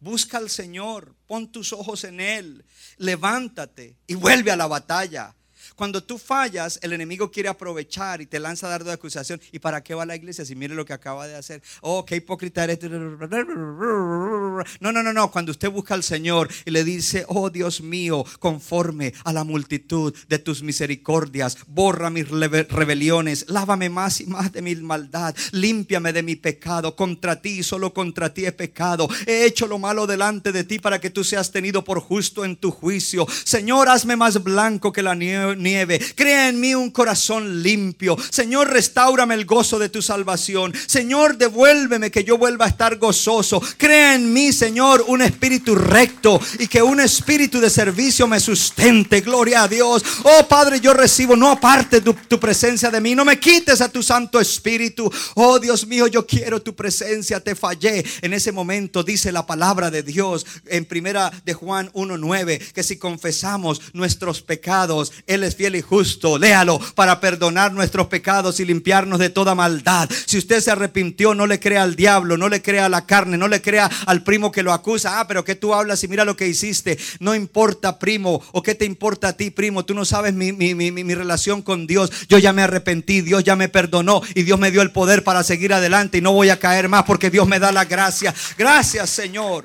[0.00, 2.64] Busca al Señor, pon tus ojos en Él,
[2.96, 5.34] levántate y vuelve a la batalla.
[5.76, 9.40] Cuando tú fallas, el enemigo quiere aprovechar y te lanza dardo de acusación.
[9.50, 11.62] ¿Y para qué va la iglesia si mire lo que acaba de hacer?
[11.80, 12.78] Oh, qué hipócrita eres.
[12.82, 15.30] No, no, no, no.
[15.30, 20.14] Cuando usted busca al Señor y le dice, oh Dios mío, conforme a la multitud
[20.28, 26.22] de tus misericordias, borra mis rebeliones, lávame más y más de mi maldad, límpiame de
[26.22, 26.96] mi pecado.
[26.96, 29.08] Contra ti, solo contra ti he pecado.
[29.26, 32.56] He hecho lo malo delante de ti para que tú seas tenido por justo en
[32.56, 33.26] tu juicio.
[33.44, 36.00] Señor, hazme más blanco que la nieve nieve.
[36.14, 38.16] Crea en mí un corazón limpio.
[38.30, 40.72] Señor, restaurame el gozo de tu salvación.
[40.86, 43.62] Señor, devuélveme que yo vuelva a estar gozoso.
[43.76, 49.20] Crea en mí, Señor, un espíritu recto y que un espíritu de servicio me sustente.
[49.20, 50.02] Gloria a Dios.
[50.24, 53.14] Oh Padre, yo recibo, no aparte tu, tu presencia de mí.
[53.14, 55.10] No me quites a tu Santo Espíritu.
[55.34, 57.40] Oh Dios mío, yo quiero tu presencia.
[57.40, 58.04] Te fallé.
[58.20, 62.96] En ese momento dice la palabra de Dios en primera de Juan 1.9 que si
[62.96, 65.12] confesamos nuestros pecados,
[65.44, 66.38] es fiel y justo.
[66.38, 70.08] Léalo para perdonar nuestros pecados y limpiarnos de toda maldad.
[70.26, 73.36] Si usted se arrepintió, no le crea al diablo, no le crea a la carne,
[73.36, 75.20] no le crea al primo que lo acusa.
[75.20, 76.98] Ah, pero que tú hablas y mira lo que hiciste.
[77.20, 79.84] No importa, primo, o qué te importa a ti, primo.
[79.84, 82.10] Tú no sabes mi, mi relación con Dios.
[82.28, 85.42] Yo ya me arrepentí, Dios ya me perdonó y Dios me dio el poder para
[85.42, 88.34] seguir adelante y no voy a caer más porque Dios me da la gracia.
[88.56, 89.64] Gracias, Señor.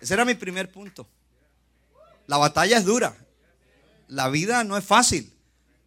[0.00, 1.06] Ese era mi primer punto.
[2.26, 3.14] La batalla es dura.
[4.12, 5.32] La vida no es fácil.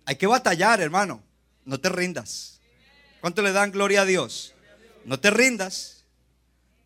[0.06, 1.22] Hay que batallar, hermano.
[1.64, 2.60] No te rindas.
[3.22, 4.56] ¿Cuánto le dan gloria a Dios?
[5.06, 6.04] No te rindas.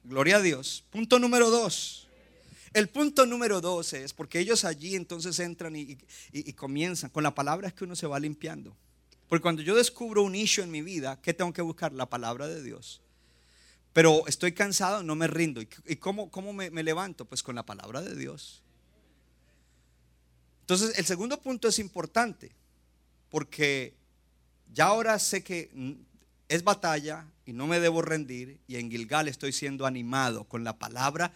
[0.03, 0.83] Gloria a Dios.
[0.89, 2.09] Punto número dos.
[2.73, 5.97] El punto número dos es porque ellos allí entonces entran y,
[6.57, 7.09] comienzan.
[7.09, 8.75] Con la palabra es que uno se va limpiando.
[9.29, 11.93] Porque cuando yo descubro un issue en mi vida, ¿qué tengo que buscar?
[11.93, 12.99] La palabra de Dios.
[13.93, 15.61] Pero estoy cansado, no me rindo.
[15.61, 17.23] ¿Y cómo, me levanto?
[17.23, 18.61] Pues con la palabra de Dios.
[20.69, 22.51] Entonces, el segundo punto es importante,
[23.31, 23.95] porque
[24.71, 25.71] ya ahora sé que
[26.47, 30.77] es batalla y no me debo rendir, y en Gilgal estoy siendo animado con la
[30.77, 31.33] palabra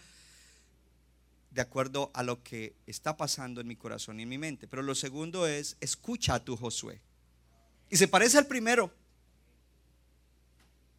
[1.50, 4.68] de acuerdo a lo que está pasando en mi corazón y en mi mente.
[4.68, 7.00] Pero lo segundo es, escucha a tu Josué.
[7.90, 8.94] Y se parece al primero,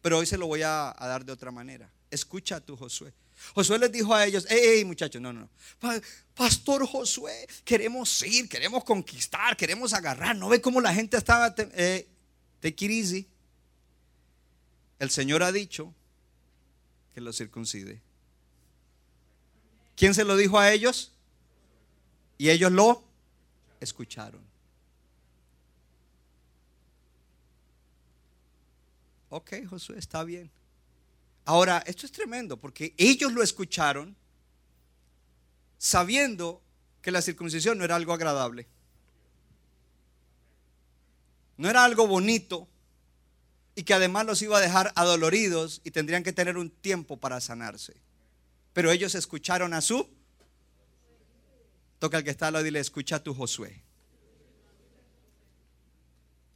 [0.02, 1.90] pero hoy se lo voy a, a dar de otra manera.
[2.10, 3.14] Escucha a tu Josué.
[3.54, 6.00] Josué les dijo a ellos, hey, muchachos, no, no, no.
[6.34, 10.36] Pastor Josué, queremos ir, queremos conquistar, queremos agarrar.
[10.36, 11.54] ¿No ve cómo la gente estaba?
[11.58, 12.06] Eh,
[12.60, 12.74] te
[14.98, 15.94] El Señor ha dicho
[17.14, 18.00] que lo circuncide.
[19.96, 21.12] ¿Quién se lo dijo a ellos?
[22.38, 23.02] Y ellos lo
[23.80, 24.42] escucharon.
[29.30, 30.50] Ok, Josué, está bien.
[31.46, 34.16] Ahora, esto es tremendo porque ellos lo escucharon
[35.78, 36.60] sabiendo
[37.00, 38.66] que la circuncisión no era algo agradable.
[41.56, 42.68] No era algo bonito
[43.76, 47.40] y que además los iba a dejar adoloridos y tendrían que tener un tiempo para
[47.40, 47.94] sanarse.
[48.72, 50.08] Pero ellos escucharon a su.
[52.00, 53.84] Toca al que está al lado y le escucha a tu Josué.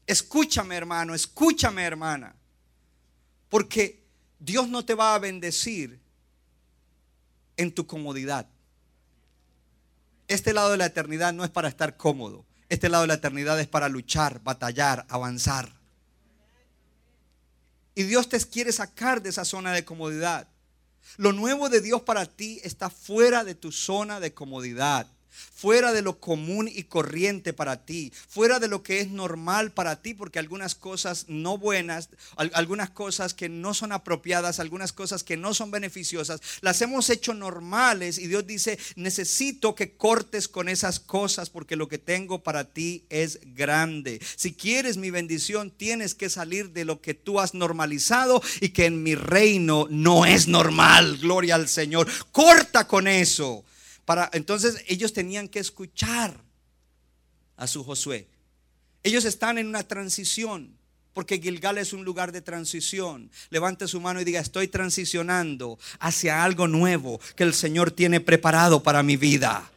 [0.04, 2.34] Escúchame hermano, escúchame hermana.
[3.48, 3.99] Porque
[4.40, 6.00] Dios no te va a bendecir
[7.56, 8.48] en tu comodidad.
[10.28, 12.46] Este lado de la eternidad no es para estar cómodo.
[12.70, 15.72] Este lado de la eternidad es para luchar, batallar, avanzar.
[17.94, 20.48] Y Dios te quiere sacar de esa zona de comodidad.
[21.16, 26.02] Lo nuevo de Dios para ti está fuera de tu zona de comodidad fuera de
[26.02, 30.38] lo común y corriente para ti, fuera de lo que es normal para ti, porque
[30.38, 35.70] algunas cosas no buenas, algunas cosas que no son apropiadas, algunas cosas que no son
[35.70, 41.76] beneficiosas, las hemos hecho normales y Dios dice, necesito que cortes con esas cosas porque
[41.76, 44.20] lo que tengo para ti es grande.
[44.36, 48.86] Si quieres mi bendición, tienes que salir de lo que tú has normalizado y que
[48.86, 51.18] en mi reino no es normal.
[51.18, 52.08] Gloria al Señor.
[52.32, 53.64] Corta con eso
[54.32, 56.42] entonces ellos tenían que escuchar
[57.56, 58.28] a su Josué.
[59.02, 60.76] Ellos están en una transición,
[61.12, 63.30] porque Gilgal es un lugar de transición.
[63.50, 68.82] Levante su mano y diga, estoy transicionando hacia algo nuevo que el Señor tiene preparado
[68.82, 69.70] para mi vida.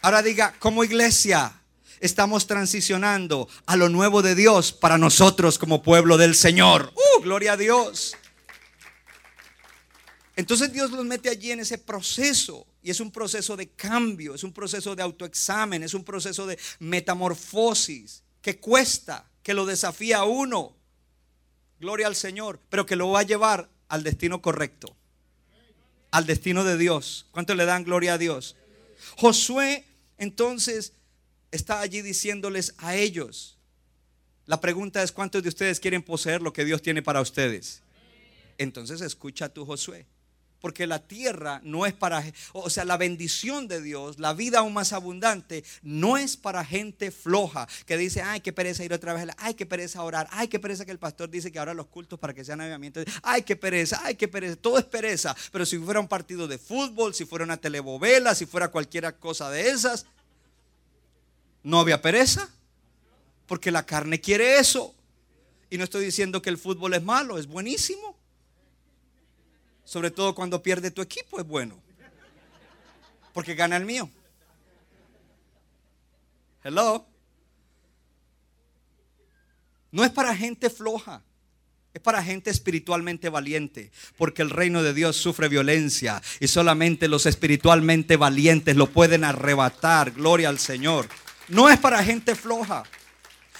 [0.00, 1.52] Ahora diga, como iglesia,
[2.00, 6.92] estamos transicionando a lo nuevo de Dios para nosotros como pueblo del Señor.
[6.94, 7.22] ¡Uh!
[7.22, 8.16] Gloria a Dios.
[10.38, 12.64] Entonces Dios los mete allí en ese proceso.
[12.80, 16.56] Y es un proceso de cambio, es un proceso de autoexamen, es un proceso de
[16.78, 20.76] metamorfosis que cuesta, que lo desafía a uno.
[21.80, 24.94] Gloria al Señor, pero que lo va a llevar al destino correcto,
[26.12, 27.26] al destino de Dios.
[27.32, 28.54] ¿Cuánto le dan gloria a Dios?
[29.16, 29.84] Josué
[30.18, 30.92] entonces
[31.50, 33.58] está allí diciéndoles a ellos.
[34.46, 37.82] La pregunta es, ¿cuántos de ustedes quieren poseer lo que Dios tiene para ustedes?
[38.56, 40.06] Entonces escucha tú, Josué.
[40.60, 44.72] Porque la tierra no es para, o sea, la bendición de Dios, la vida aún
[44.72, 49.28] más abundante, no es para gente floja que dice, ay, qué pereza ir otra vez,
[49.38, 52.18] ay, qué pereza orar, ay, qué pereza que el pastor dice que ahora los cultos
[52.18, 55.36] para que sean avivamientos, ay, qué pereza, ay, qué pereza, todo es pereza.
[55.52, 59.50] Pero si fuera un partido de fútbol, si fuera una telebovela, si fuera cualquier cosa
[59.50, 60.06] de esas,
[61.62, 62.48] no había pereza,
[63.46, 64.94] porque la carne quiere eso.
[65.70, 68.17] Y no estoy diciendo que el fútbol es malo, es buenísimo.
[69.88, 71.80] Sobre todo cuando pierde tu equipo es bueno.
[73.32, 74.10] Porque gana el mío.
[76.62, 77.06] Hello.
[79.90, 81.22] No es para gente floja.
[81.94, 87.24] Es para gente espiritualmente valiente, porque el reino de Dios sufre violencia y solamente los
[87.24, 90.10] espiritualmente valientes lo pueden arrebatar.
[90.10, 91.08] Gloria al Señor.
[91.48, 92.84] No es para gente floja.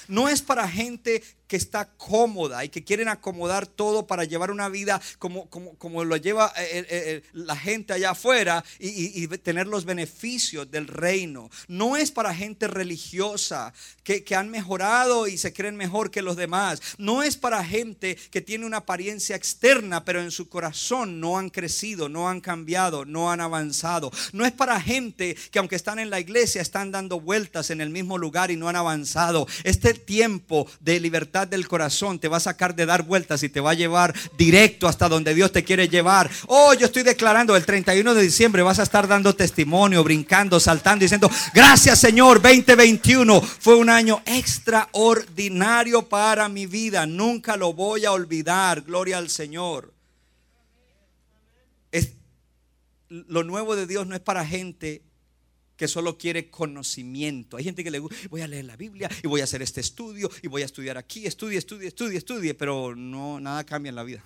[0.08, 4.68] No es para gente que está cómoda y que quieren acomodar todo para llevar una
[4.68, 9.66] vida como, como, como lo lleva eh, eh, eh, la gente allá afuera y, tener
[9.66, 11.50] los beneficios del reino.
[11.68, 13.72] No es para gente religiosa
[14.02, 16.80] que, que han mejorado y se creen mejor que los demás.
[16.98, 21.50] No es para gente que tiene una apariencia externa, pero en su corazón no han
[21.50, 24.10] crecido, no han cambiado, no han avanzado.
[24.32, 27.90] No es para gente que aunque están en la iglesia están dando vueltas en el
[27.90, 29.46] mismo lugar y no han avanzado.
[29.64, 33.60] Este tiempo de libertad del corazón te va a sacar de dar vueltas y te
[33.60, 36.30] va a llevar directo hasta donde Dios te quiere llevar.
[36.46, 41.02] Oh, yo estoy declarando el 31 de diciembre vas a estar dando testimonio, brincando, saltando,
[41.02, 47.06] diciendo, gracias Señor, 2021 fue un año extraordinario para mi vida.
[47.06, 48.82] Nunca lo voy a olvidar.
[48.82, 49.92] Gloria al Señor.
[53.08, 55.02] Lo nuevo de Dios no es para gente
[55.78, 57.56] que solo quiere conocimiento.
[57.56, 59.80] Hay gente que le gusta, voy a leer la Biblia y voy a hacer este
[59.80, 63.94] estudio y voy a estudiar aquí, estudie, estudie, estudie, estudie, pero no, nada cambia en
[63.94, 64.24] la vida.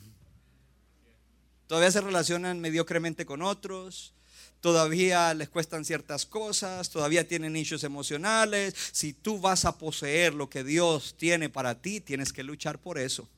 [1.66, 4.14] Todavía se relacionan mediocremente con otros,
[4.62, 8.74] todavía les cuestan ciertas cosas, todavía tienen nichos emocionales.
[8.92, 12.98] Si tú vas a poseer lo que Dios tiene para ti, tienes que luchar por
[12.98, 13.28] eso.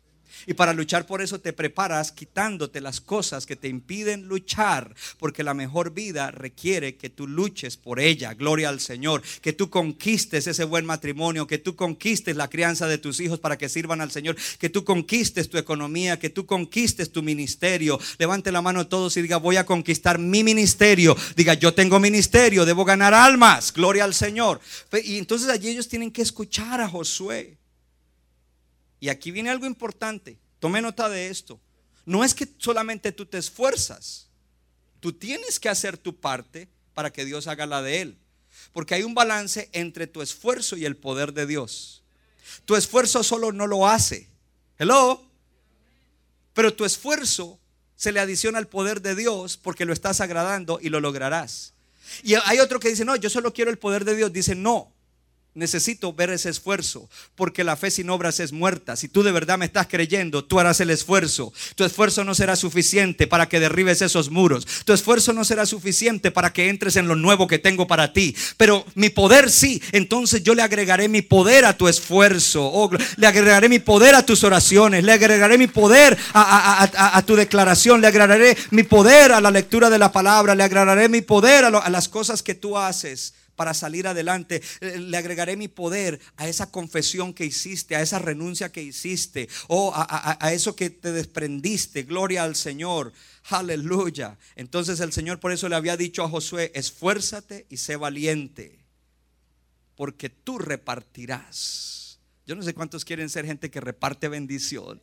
[0.47, 5.43] Y para luchar por eso te preparas quitándote las cosas que te impiden luchar, porque
[5.43, 8.35] la mejor vida requiere que tú luches por ella.
[8.35, 9.23] Gloria al Señor.
[9.41, 13.59] Que tú conquistes ese buen matrimonio, que tú conquistes la crianza de tus hijos para
[13.59, 17.99] que sirvan al Señor, que tú conquistes tu economía, que tú conquistes tu ministerio.
[18.19, 21.17] Levante la mano todos y diga, voy a conquistar mi ministerio.
[21.37, 23.73] Diga, yo tengo ministerio, debo ganar almas.
[23.73, 24.61] Gloria al Señor.
[25.05, 27.59] Y entonces allí ellos tienen que escuchar a Josué.
[29.05, 30.39] Y aquí viene algo importante.
[30.61, 31.61] Tome nota de esto.
[32.07, 34.29] No es que solamente tú te esfuerzas.
[34.99, 38.19] Tú tienes que hacer tu parte para que Dios haga la de Él.
[38.73, 42.03] Porque hay un balance entre tu esfuerzo y el poder de Dios.
[42.65, 44.27] Tu esfuerzo solo no lo hace.
[44.79, 45.31] Hello.
[46.55, 47.61] Pero tu esfuerzo
[47.97, 51.75] se le adiciona al poder de Dios porque lo estás agradando y lo lograrás.
[52.23, 54.33] Y hay otro que dice, no, yo solo quiero el poder de Dios.
[54.33, 54.94] Dice, no,
[55.57, 58.97] Necesito ver ese esfuerzo, porque la fe sin obras es muerta.
[58.97, 61.53] Si tú de verdad me estás creyendo, tú harás el esfuerzo.
[61.77, 64.67] Tu esfuerzo no será suficiente para que derribes esos muros.
[64.85, 68.35] Tu esfuerzo no será suficiente para que entres en lo nuevo que tengo para ti.
[68.57, 69.81] Pero mi poder sí.
[69.93, 72.69] Entonces yo le agregaré mi poder a tu esfuerzo.
[72.73, 75.05] Oh, le agregaré mi poder a tus oraciones.
[75.05, 78.01] Le agregaré mi poder a, tu declaración.
[78.01, 80.57] Le agregaré mi poder a la lectura de la palabra.
[80.57, 84.63] Le agregaré mi poder a las cosas que tú haces para salir adelante.
[84.81, 89.49] Eh, le agregaré mi poder a esa confesión que hiciste, a esa renuncia que hiciste,
[89.69, 92.03] o a, eso que te desprendiste.
[92.03, 93.13] Gloria al Señor.
[93.45, 94.39] Aleluya.
[94.57, 98.79] Entonces el Señor por eso le había dicho a Josué, esfuérzate y sé valiente,
[99.97, 102.19] porque tú repartirás.
[102.47, 105.01] Yo no sé cuántos quieren ser gente que reparte bendición.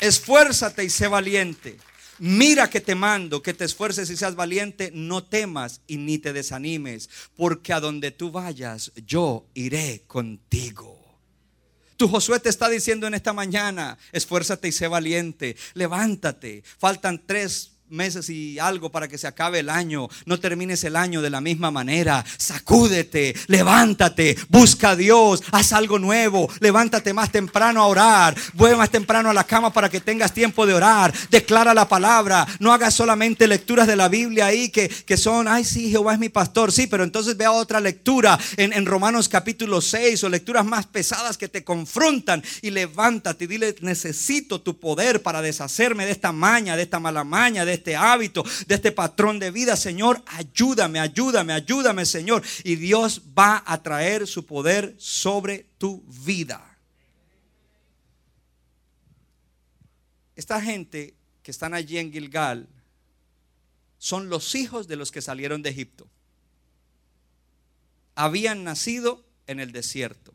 [0.00, 1.78] Esfuérzate y sé valiente.
[2.18, 6.32] Mira que te mando, que te esfuerces y seas valiente, no temas y ni te
[6.32, 11.00] desanimes, porque a donde tú vayas, yo iré contigo.
[11.96, 16.64] Tu Josué te está diciendo en esta mañana, esfuérzate y sé valiente, levántate.
[16.78, 20.08] Faltan tres meses y algo para que se acabe el año.
[20.26, 22.24] No termines el año de la misma manera.
[22.36, 26.50] Sacúdete, levántate, busca a Dios, haz algo nuevo.
[26.60, 28.34] Levántate más temprano a orar.
[28.54, 31.14] Vuelve más temprano a la cama para que tengas tiempo de orar.
[31.30, 32.46] Declara la palabra.
[32.58, 36.18] No hagas solamente lecturas de la Biblia ahí que, que son, ay, sí, Jehová es
[36.18, 36.72] mi pastor.
[36.72, 41.38] Sí, pero entonces vea otra lectura en, en Romanos capítulo 6 o lecturas más pesadas
[41.38, 42.42] que te confrontan.
[42.60, 47.24] Y levántate y dile, necesito tu poder para deshacerme de esta maña, de esta mala
[47.24, 49.76] maña, de este hábito, de este patrón de vida.
[49.76, 52.42] Señor, ayúdame, ayúdame, ayúdame, Señor.
[52.64, 56.78] Y Dios va a traer su poder sobre tu vida.
[60.34, 62.66] Esta gente que están allí en Gilgal
[63.98, 66.08] son los hijos de los que salieron de Egipto.
[68.14, 70.32] Habían nacido en el desierto.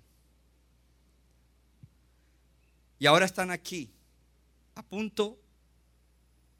[2.99, 3.89] Y ahora están aquí,
[4.75, 5.39] a punto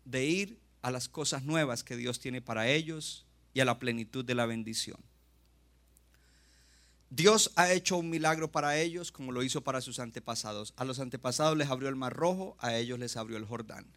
[0.06, 4.24] de ir a las cosas nuevas que Dios tiene para ellos y a la plenitud
[4.24, 5.00] de la bendición.
[7.10, 10.74] Dios ha hecho un milagro para ellos como lo hizo para sus antepasados.
[10.78, 13.88] A los antepasados les abrió el mar rojo, a ellos les abrió el Jordán.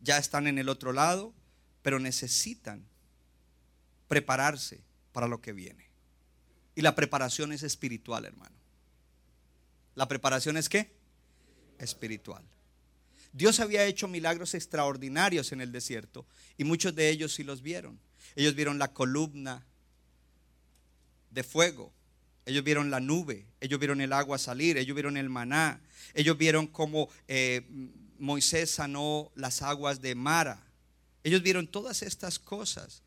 [0.00, 1.34] Ya están en el otro lado,
[1.82, 2.84] pero necesitan
[4.06, 4.80] prepararse
[5.12, 5.90] para lo que viene.
[6.74, 8.54] Y la preparación es espiritual, hermano.
[9.94, 10.94] ¿La preparación es qué?
[11.78, 12.44] Espiritual.
[13.32, 16.26] Dios había hecho milagros extraordinarios en el desierto
[16.58, 17.98] y muchos de ellos sí los vieron.
[18.36, 19.64] Ellos vieron la columna
[21.30, 21.92] de fuego,
[22.44, 25.80] ellos vieron la nube, ellos vieron el agua salir, ellos vieron el maná,
[26.14, 27.62] ellos vieron cómo eh,
[28.18, 30.62] Moisés sanó las aguas de Mara,
[31.24, 33.02] ellos vieron todas estas cosas.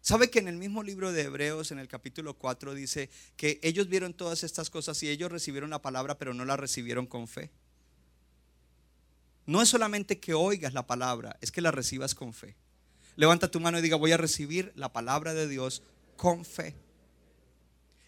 [0.00, 3.88] ¿Sabe que en el mismo libro de Hebreos, en el capítulo 4, dice que ellos
[3.88, 7.50] vieron todas estas cosas y ellos recibieron la palabra, pero no la recibieron con fe?
[9.50, 12.54] No es solamente que oigas la palabra, es que la recibas con fe.
[13.16, 15.82] Levanta tu mano y diga, voy a recibir la palabra de Dios
[16.16, 16.76] con fe.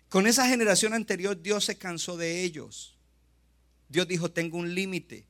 [0.09, 2.97] Con esa generación anterior Dios se cansó de ellos.
[3.89, 5.27] Dios dijo, tengo un límite.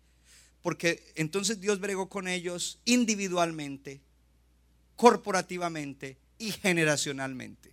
[0.61, 4.03] Porque entonces Dios bregó con ellos individualmente,
[4.97, 7.73] corporativamente y generacionalmente.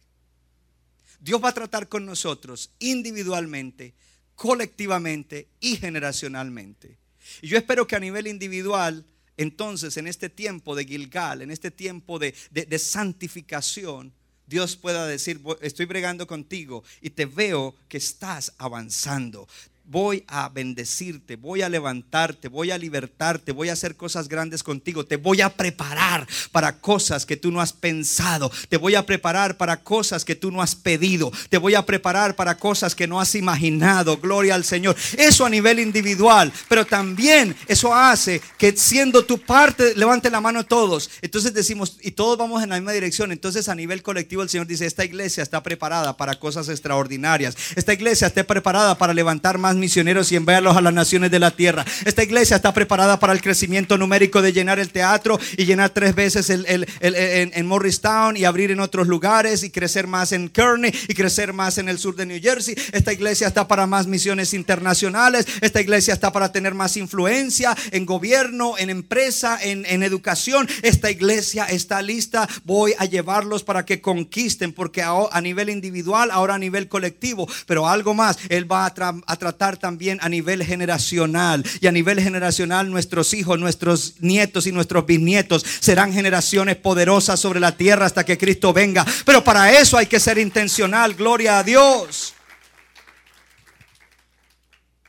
[1.19, 3.95] Dios va a tratar con nosotros individualmente,
[4.35, 6.99] colectivamente y generacionalmente.
[7.41, 9.05] Y yo espero que a nivel individual,
[9.37, 14.13] entonces en este tiempo de Gilgal, en este tiempo de, de santificación,
[14.47, 19.47] Dios pueda decir, estoy bregando contigo y te veo que estás avanzando
[19.89, 25.03] voy a bendecirte, voy a levantarte, voy a libertarte, voy a hacer cosas grandes contigo,
[25.03, 29.57] te voy a preparar para cosas que tú no has pensado, te voy a preparar
[29.57, 33.19] para cosas que tú no has pedido, te voy a preparar para cosas que no
[33.19, 34.95] has imaginado, gloria al Señor.
[35.17, 40.67] Eso a nivel individual, pero también eso hace que siendo tu parte, levante la mano
[40.67, 44.49] todos, entonces decimos, y todos vamos en la misma dirección, entonces a nivel colectivo el
[44.49, 49.57] Señor dice, esta iglesia está preparada para cosas extraordinarias, esta iglesia está preparada para levantar
[49.57, 51.85] más misioneros y enviarlos a las naciones de la tierra.
[52.05, 56.15] Esta iglesia está preparada para el crecimiento numérico de llenar el teatro y llenar tres
[56.15, 61.13] veces el, en, Morristown y abrir en otros lugares y crecer más en Kearney y
[61.13, 62.75] crecer más en el sur de New Jersey.
[62.91, 65.45] Esta iglesia está para más misiones internacionales.
[65.61, 70.67] Esta iglesia está para tener más influencia en gobierno, en empresa, en, educación.
[70.81, 72.47] Esta iglesia está lista.
[72.63, 77.87] Voy a llevarlos para que conquisten porque a, nivel individual, ahora a nivel colectivo, pero
[77.87, 78.37] algo más.
[78.49, 81.65] Él va a tratar también a nivel generacional.
[81.81, 87.59] Y a nivel generacional nuestros hijos, nuestros nietos y nuestros bisnietos serán generaciones poderosas sobre
[87.59, 89.05] la tierra hasta que Cristo venga.
[89.25, 91.13] Pero para eso hay que ser intencional.
[91.15, 92.33] Gloria a Dios.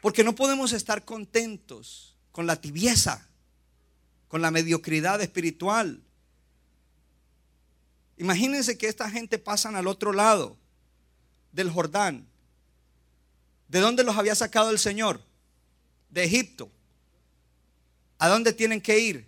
[0.01, 3.29] Porque no podemos estar contentos con la tibieza,
[4.29, 6.01] con la mediocridad espiritual.
[8.17, 10.57] Imagínense que esta gente pasan al otro lado
[11.53, 12.30] del Jordán
[13.71, 15.21] ¿De dónde los había sacado el Señor?
[16.11, 16.69] De Egipto.
[18.19, 19.27] ¿A dónde tienen que ir?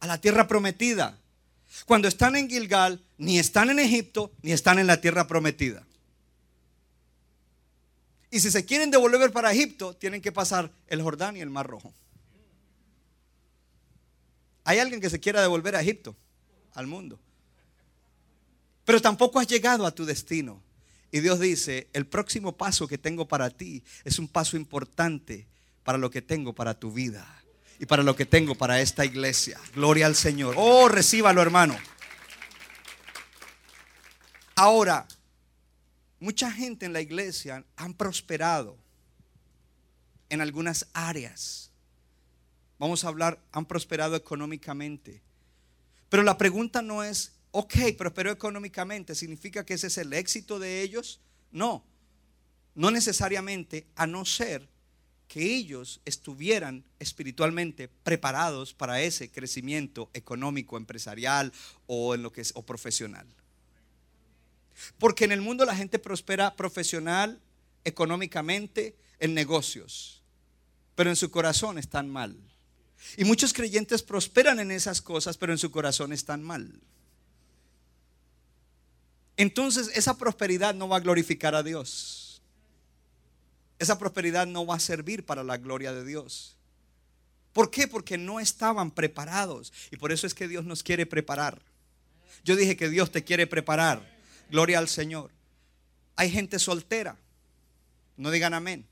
[0.00, 1.18] A la tierra prometida.
[1.84, 5.86] Cuando están en Gilgal, ni están en Egipto, ni están en la tierra prometida.
[8.30, 11.66] Y si se quieren devolver para Egipto, tienen que pasar el Jordán y el Mar
[11.66, 11.92] Rojo.
[14.64, 16.16] Hay alguien que se quiera devolver a Egipto,
[16.72, 17.18] al mundo.
[18.86, 20.62] Pero tampoco has llegado a tu destino.
[21.10, 25.46] Y Dios dice, el próximo paso que tengo para ti es un paso importante
[25.84, 27.26] para lo que tengo para tu vida
[27.78, 29.60] y para lo que tengo para esta iglesia.
[29.74, 30.54] Gloria al Señor.
[30.58, 31.76] Oh, recíbalo hermano.
[34.56, 35.06] Ahora,
[36.18, 38.76] mucha gente en la iglesia han prosperado
[40.28, 41.70] en algunas áreas.
[42.78, 45.22] Vamos a hablar, han prosperado económicamente,
[46.08, 50.82] Pero la pregunta no es, ok, prosperó económicamente, ¿significa que ese es el éxito de
[50.82, 51.20] ellos?
[51.50, 51.86] No,
[52.74, 54.68] no necesariamente, a no ser
[55.26, 61.50] que ellos estuvieran espiritualmente preparados para ese crecimiento económico, empresarial
[61.86, 63.26] o en lo que es o profesional.
[64.98, 67.40] Porque en el mundo la gente prospera profesional,
[67.84, 70.22] económicamente, en negocios,
[70.94, 72.38] pero en su corazón están mal.
[73.16, 76.82] Y muchos creyentes prosperan en esas cosas, pero en su corazón están mal.
[79.36, 82.42] Entonces esa prosperidad no va a glorificar a Dios.
[83.78, 86.56] Esa prosperidad no va a servir para la gloria de Dios.
[87.52, 87.88] ¿Por qué?
[87.88, 89.72] Porque no estaban preparados.
[89.90, 91.60] Y por eso es que Dios nos quiere preparar.
[92.44, 94.02] Yo dije que Dios te quiere preparar.
[94.50, 95.30] Gloria al Señor.
[96.16, 97.16] Hay gente soltera.
[98.16, 98.86] No digan amén.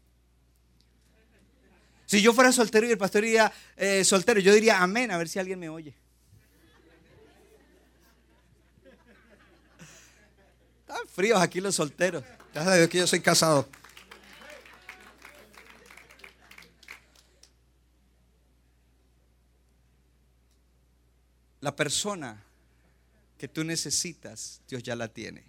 [2.06, 5.28] Si yo fuera soltero y el pastor diría eh, soltero, yo diría amén, a ver
[5.28, 5.94] si alguien me oye.
[11.04, 12.24] Están fríos aquí los solteros.
[12.52, 13.68] Gracias a Dios que yo soy casado.
[21.60, 22.42] La persona
[23.38, 25.44] que tú necesitas, Dios ya la tiene.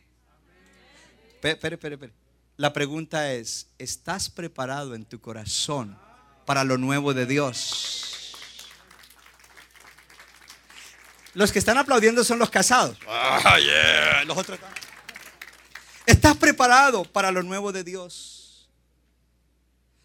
[1.41, 2.13] Espera, espera, espera.
[2.57, 5.97] La pregunta es, ¿estás preparado en tu corazón
[6.45, 8.33] para lo nuevo de Dios?
[11.33, 12.97] Los que están aplaudiendo son los casados.
[13.07, 13.57] Ah,
[14.25, 14.57] los otros
[16.05, 18.69] ¿Estás preparado para lo nuevo de Dios?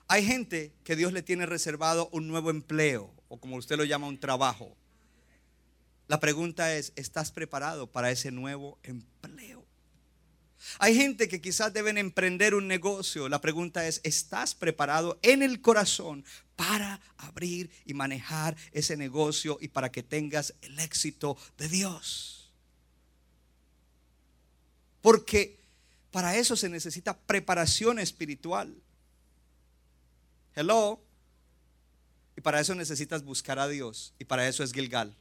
[0.09, 4.09] Hay gente que Dios le tiene reservado un nuevo empleo, o como usted lo llama,
[4.09, 4.75] un trabajo.
[6.09, 9.67] La pregunta es, ¿estás preparado para ese nuevo empleo?
[10.79, 13.29] Hay gente que quizás deben emprender un negocio.
[13.29, 16.25] La pregunta es, ¿estás preparado en el corazón
[16.57, 22.53] para abrir y manejar ese negocio y para que tengas el éxito de Dios?
[25.03, 25.60] Porque
[26.11, 28.75] para eso se necesita preparación espiritual.
[30.55, 31.01] Hello.
[32.37, 34.15] Y para eso necesitas buscar a Dios.
[34.19, 35.15] Y para eso es Gilgal.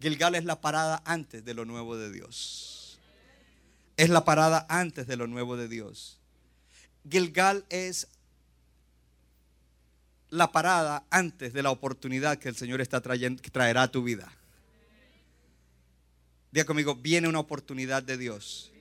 [0.00, 2.98] Gilgal es la parada antes de lo nuevo de Dios.
[3.96, 6.18] Es la parada antes de lo nuevo de Dios.
[7.08, 8.08] Gilgal es
[10.30, 14.02] la parada antes de la oportunidad que el Señor está trayendo, que traerá a tu
[14.02, 14.32] vida.
[16.50, 18.73] Diga conmigo, viene una oportunidad de Dios.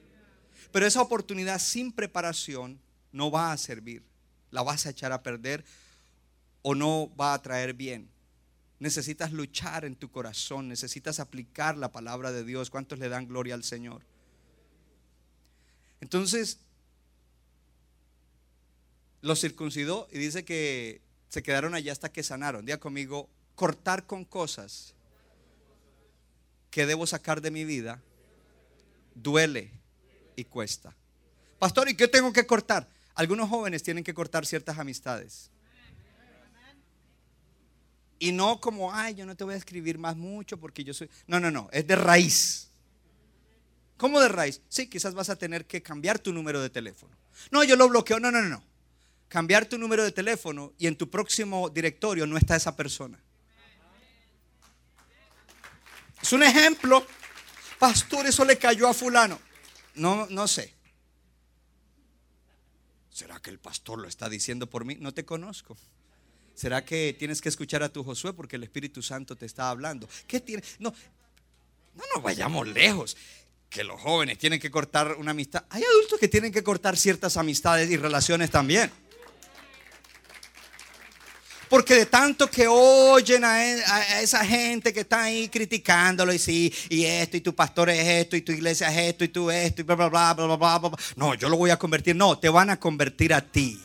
[0.74, 2.80] Pero esa oportunidad sin preparación
[3.12, 4.02] no va a servir.
[4.50, 5.64] La vas a echar a perder
[6.64, 8.10] o no va a traer bien.
[8.80, 12.72] Necesitas luchar en tu corazón, necesitas aplicar la palabra de Dios.
[12.72, 14.02] ¿Cuántos le dan gloria al Señor?
[16.02, 16.58] Entonces,
[19.22, 22.66] los circuncidó y dice que se quedaron allá hasta que sanaron.
[22.66, 24.96] Diga conmigo, cortar con cosas
[26.72, 28.02] que debo sacar de mi vida
[29.14, 29.83] duele
[30.36, 30.96] y cuesta.
[31.60, 32.88] Pastor, ¿y qué tengo que cortar?
[33.16, 35.50] Algunos jóvenes tienen que cortar ciertas amistades.
[38.20, 41.10] Y no como, ay, yo no te voy a escribir más mucho porque yo soy...
[41.28, 42.70] No, no, no, es de raíz.
[43.98, 44.62] ¿Cómo de raíz?
[44.70, 47.16] Sí, quizás vas a tener que cambiar tu número de teléfono.
[47.52, 48.20] No, yo lo bloqueo.
[48.20, 48.64] No, no, no.
[49.28, 53.20] Cambiar tu número de teléfono y en tu próximo directorio no está esa persona.
[56.22, 57.06] Es un ejemplo.
[57.80, 59.40] Pastor, eso le cayó a fulano.
[59.96, 60.74] No, no sé.
[63.10, 64.98] ¿Será que el pastor lo está diciendo por mí?
[65.00, 65.78] No te conozco.
[66.56, 70.08] ¿Será que tienes que escuchar a tu Josué porque el Espíritu Santo te está hablando?
[70.28, 70.64] ¿Qué tiene?
[70.80, 70.94] No,
[71.96, 73.18] no nos vayamos lejos.
[73.70, 75.66] Que los jóvenes tienen que cortar una amistad.
[75.70, 78.91] Hay adultos que tienen que cortar ciertas amistades y relaciones también.
[81.74, 86.72] Porque de tanto que oyen e, a, esa gente que está ahí criticándolo y sí,
[86.88, 89.82] y esto, y tu pastor es esto, y tu iglesia es esto, y tú esto,
[89.82, 91.00] y bla, bla, bla, bla, bla, bla, bla.
[91.16, 92.16] No, yo lo voy a convertir.
[92.16, 93.82] No, te van a convertir a ti.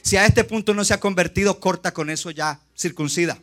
[0.00, 3.36] Si a este punto no se ha convertido, corta con eso ya, circuncida.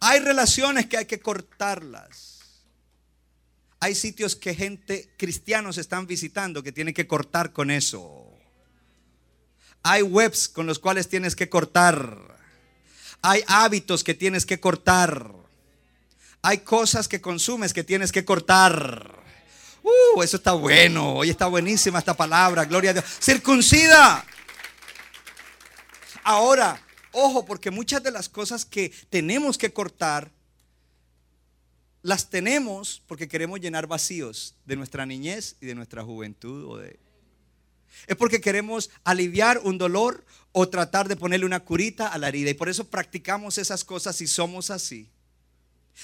[0.00, 2.40] Hay relaciones que hay que cortarlas.
[3.80, 8.37] Hay sitios que gente, cristianos están visitando que tienen que cortar con eso.
[9.82, 12.18] Hay webs con los cuales tienes que cortar.
[13.22, 15.32] Hay hábitos que tienes que cortar.
[16.42, 19.18] Hay cosas que consumes que tienes que cortar.
[19.82, 21.14] Uh, eso está bueno.
[21.14, 22.64] Hoy está buenísima esta palabra.
[22.64, 23.04] Gloria a Dios.
[23.20, 24.24] Circuncida.
[26.22, 26.80] Ahora,
[27.12, 30.30] ojo, porque muchas de las cosas que tenemos que cortar,
[32.02, 36.98] las tenemos porque queremos llenar vacíos de nuestra niñez y de nuestra juventud o de
[38.06, 42.50] es porque queremos aliviar un dolor o tratar de ponerle una curita a la herida.
[42.50, 45.10] Y por eso practicamos esas cosas y somos así.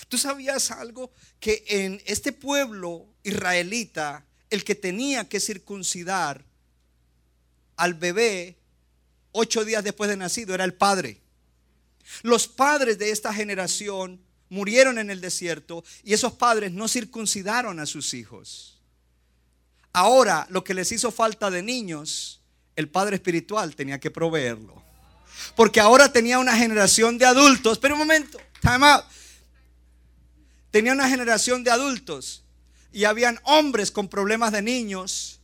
[0.08, 1.12] ¿Tú sabías algo?
[1.40, 6.44] Que en este pueblo israelita, el que tenía que circuncidar
[7.76, 8.58] al bebé
[9.32, 11.20] ocho días después de nacido era el padre.
[12.22, 17.86] Los padres de esta generación murieron en el desierto y esos padres no circuncidaron a
[17.86, 18.73] sus hijos.
[19.94, 22.42] Ahora lo que les hizo falta de niños,
[22.74, 24.82] el padre espiritual tenía que proveerlo.
[25.54, 27.78] Porque ahora tenía una generación de adultos.
[27.78, 29.04] Pero un momento, time out.
[30.72, 32.42] Tenía una generación de adultos
[32.92, 35.40] y habían hombres con problemas de niños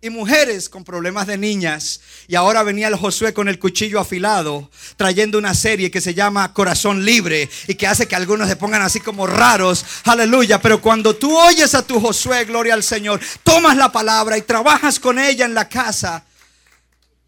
[0.00, 2.00] y mujeres con problemas de niñas.
[2.28, 6.52] Y ahora venía el Josué con el cuchillo afilado, trayendo una serie que se llama
[6.52, 9.84] Corazón Libre y que hace que algunos se pongan así como raros.
[10.04, 10.60] Aleluya.
[10.60, 15.00] Pero cuando tú oyes a tu Josué, gloria al Señor, tomas la palabra y trabajas
[15.00, 16.24] con ella en la casa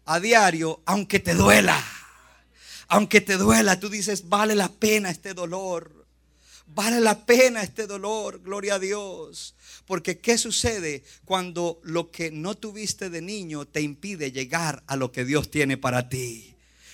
[0.05, 1.81] a diario, aunque te duela.
[2.87, 6.00] Aunque te duela, tú dices, vale la pena este dolor.
[6.73, 9.55] Vale la pena este dolor, gloria a Dios.
[9.85, 15.11] Porque ¿qué sucede cuando lo que no tuviste de niño te impide llegar a lo
[15.11, 16.50] que Dios tiene para ti?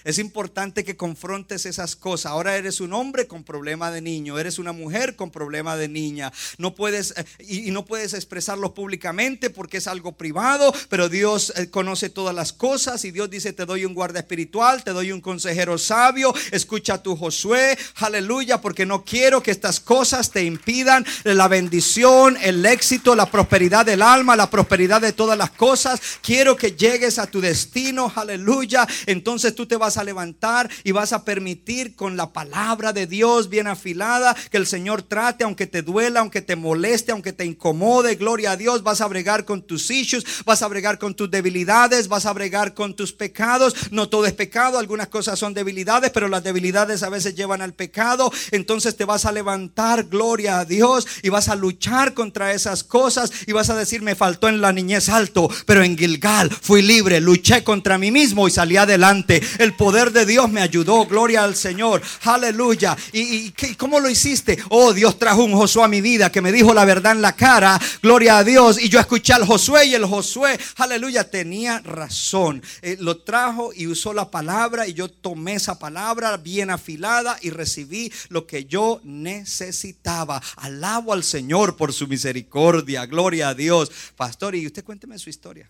[0.07, 2.31] Es importante que confrontes esas cosas.
[2.31, 6.31] Ahora eres un hombre con problema de niño, eres una mujer con problema de niña.
[6.57, 11.69] No puedes eh, y, no puedes expresarlo públicamente porque es algo privado, pero Dios eh,
[11.69, 15.19] conoce todas las cosas y Dios dice, "Te doy un guarda espiritual, te doy un
[15.19, 21.05] consejero sabio, escucha a tu Josué." Aleluya, porque no quiero que estas cosas te impidan
[21.25, 25.99] la bendición, el éxito, la prosperidad del alma, la prosperidad de todas las cosas.
[26.21, 28.09] Quiero que llegues a tu destino.
[28.15, 28.87] Aleluya.
[29.05, 33.49] Entonces tú te vas a levantar y vas a permitir con la palabra de Dios
[33.49, 38.15] bien afilada que el Señor trate, aunque te duela, aunque te moleste, aunque te incomode.
[38.15, 42.07] Gloria a Dios, vas a bregar con tus issues, vas a bregar con tus debilidades,
[42.07, 43.75] vas a bregar con tus pecados.
[43.91, 47.73] No todo es pecado, algunas cosas son debilidades, pero las debilidades a veces llevan al
[47.73, 48.31] pecado.
[48.51, 53.31] Entonces te vas a levantar, gloria a Dios, y vas a luchar contra esas cosas
[53.45, 57.19] y vas a decir, me faltó en la niñez alto, pero en Gilgal fui libre,
[57.19, 59.41] luché contra mí mismo y salí adelante.
[59.59, 61.05] El poder de Dios me ayudó.
[61.05, 62.01] Gloria al Señor.
[62.23, 62.97] Aleluya.
[63.13, 64.57] ¿Y, cómo lo hiciste?
[64.69, 67.36] Oh, Dios trajo un Josué a mi vida que me dijo la verdad en la
[67.36, 67.80] cara.
[68.01, 68.82] Gloria a Dios.
[68.82, 72.61] Y yo escuché al Josué y el Josué, aleluya, tenía razón.
[72.82, 77.51] Eh, lo trajo y usó la palabra y yo tomé esa palabra bien afilada y
[77.51, 80.41] recibí lo que yo necesitaba.
[80.57, 83.05] Alabo al Señor por su misericordia.
[83.05, 83.91] Gloria a Dios.
[84.15, 85.69] Pastor, y usted cuénteme su historia.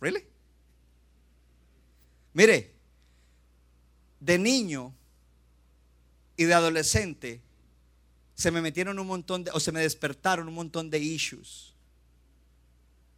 [0.00, 0.24] ¿Really?
[2.34, 2.73] Mire,
[4.24, 4.94] de niño
[6.36, 7.42] y de adolescente
[8.34, 11.74] se me metieron un montón de, o se me despertaron un montón de issues,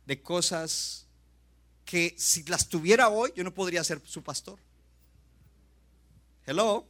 [0.04, 1.07] de cosas
[1.84, 4.59] que si las tuviera hoy yo no podría ser su pastor.
[6.44, 6.86] Hello.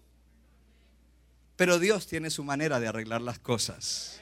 [1.57, 4.21] Pero Dios tiene su manera de arreglar las cosas.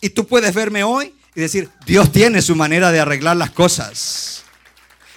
[0.00, 4.44] Y tú puedes verme hoy y decir, Dios tiene su manera de arreglar las cosas.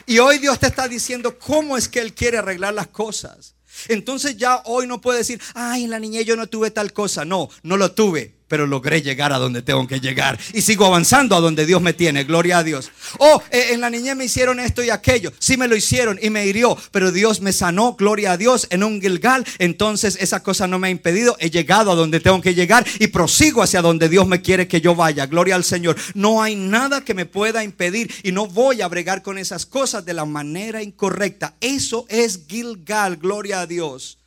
[0.05, 3.55] Y hoy Dios te está diciendo cómo es que Él quiere arreglar las cosas.
[3.87, 7.25] Entonces ya hoy no puedo decir, ay, en la niñez yo no tuve tal cosa.
[7.25, 10.37] No, no lo tuve pero logré llegar a donde tengo que llegar.
[10.53, 12.23] Y sigo avanzando a donde Dios me tiene.
[12.23, 12.91] Gloria a Dios.
[13.17, 15.33] Oh, eh, en la niñez me hicieron esto y aquello.
[15.39, 17.95] Sí me lo hicieron y me hirió, pero Dios me sanó.
[17.95, 19.43] Gloria a Dios en un Gilgal.
[19.57, 21.35] Entonces esa cosa no me ha impedido.
[21.39, 24.81] He llegado a donde tengo que llegar y prosigo hacia donde Dios me quiere que
[24.81, 25.25] yo vaya.
[25.25, 25.95] Gloria al Señor.
[26.13, 30.05] No hay nada que me pueda impedir y no voy a bregar con esas cosas
[30.05, 31.55] de la manera incorrecta.
[31.59, 33.17] Eso es Gilgal.
[33.17, 34.19] Gloria a Dios.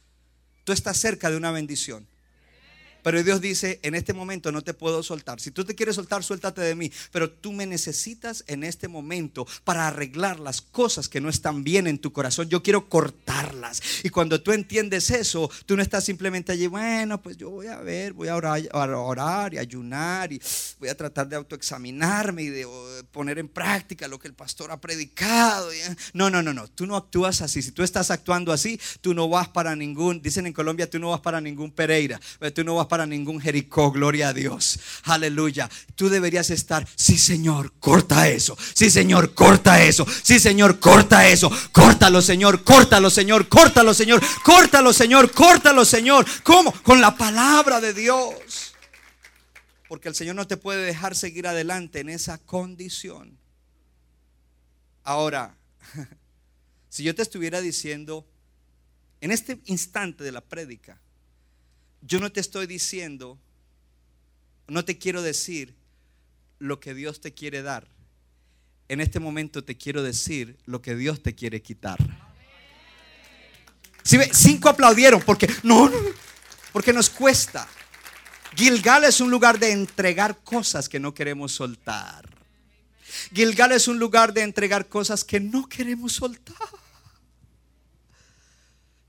[0.64, 2.08] Tú estás cerca de una bendición.
[3.06, 5.38] Pero Dios dice, en este momento no te puedo soltar.
[5.38, 6.90] Si tú te quieres soltar, suéltate de mí.
[7.12, 11.86] Pero tú me necesitas en este momento para arreglar las cosas que no están bien
[11.86, 12.48] en tu corazón.
[12.48, 13.80] Yo quiero cortarlas.
[14.02, 17.76] Y cuando tú entiendes eso, tú no estás simplemente allí, bueno, pues yo voy a
[17.76, 20.42] ver, voy a orar, y ayunar y
[20.80, 22.66] voy a tratar de autoexaminarme y de
[23.12, 25.70] poner en práctica lo que el pastor ha predicado.
[26.12, 26.66] No, no, no, no.
[26.66, 27.62] Tú no actúas así.
[27.62, 31.10] Si tú estás actuando así, tú no vas para ningún, dicen en Colombia, tú no
[31.10, 32.20] vas para ningún Pereira.
[32.52, 34.80] Tú no vas para para ningún Jericó, gloria a Dios.
[35.02, 35.68] Aleluya.
[35.96, 38.56] Tú deberías estar, sí Señor, corta eso.
[38.72, 40.06] Sí Señor, corta eso.
[40.22, 41.50] Sí Señor, corta eso.
[41.72, 46.24] Córtalo Señor, córtalo Señor, córtalo Señor, córtalo Señor, córtalo Señor.
[46.42, 46.72] ¿Cómo?
[46.84, 48.72] Con la palabra de Dios.
[49.88, 53.38] Porque el Señor no te puede dejar seguir adelante en esa condición.
[55.02, 55.54] Ahora,
[56.88, 58.26] si yo te estuviera diciendo
[59.20, 60.98] en este instante de la prédica,
[62.06, 63.38] yo no te estoy diciendo,
[64.68, 65.74] no te quiero decir
[66.58, 67.88] lo que Dios te quiere dar.
[68.88, 71.98] En este momento te quiero decir lo que Dios te quiere quitar.
[74.04, 75.90] Si cinco aplaudieron porque no,
[76.72, 77.68] porque nos cuesta.
[78.54, 82.24] Gilgal es un lugar de entregar cosas que no queremos soltar.
[83.34, 86.56] Gilgal es un lugar de entregar cosas que no queremos soltar.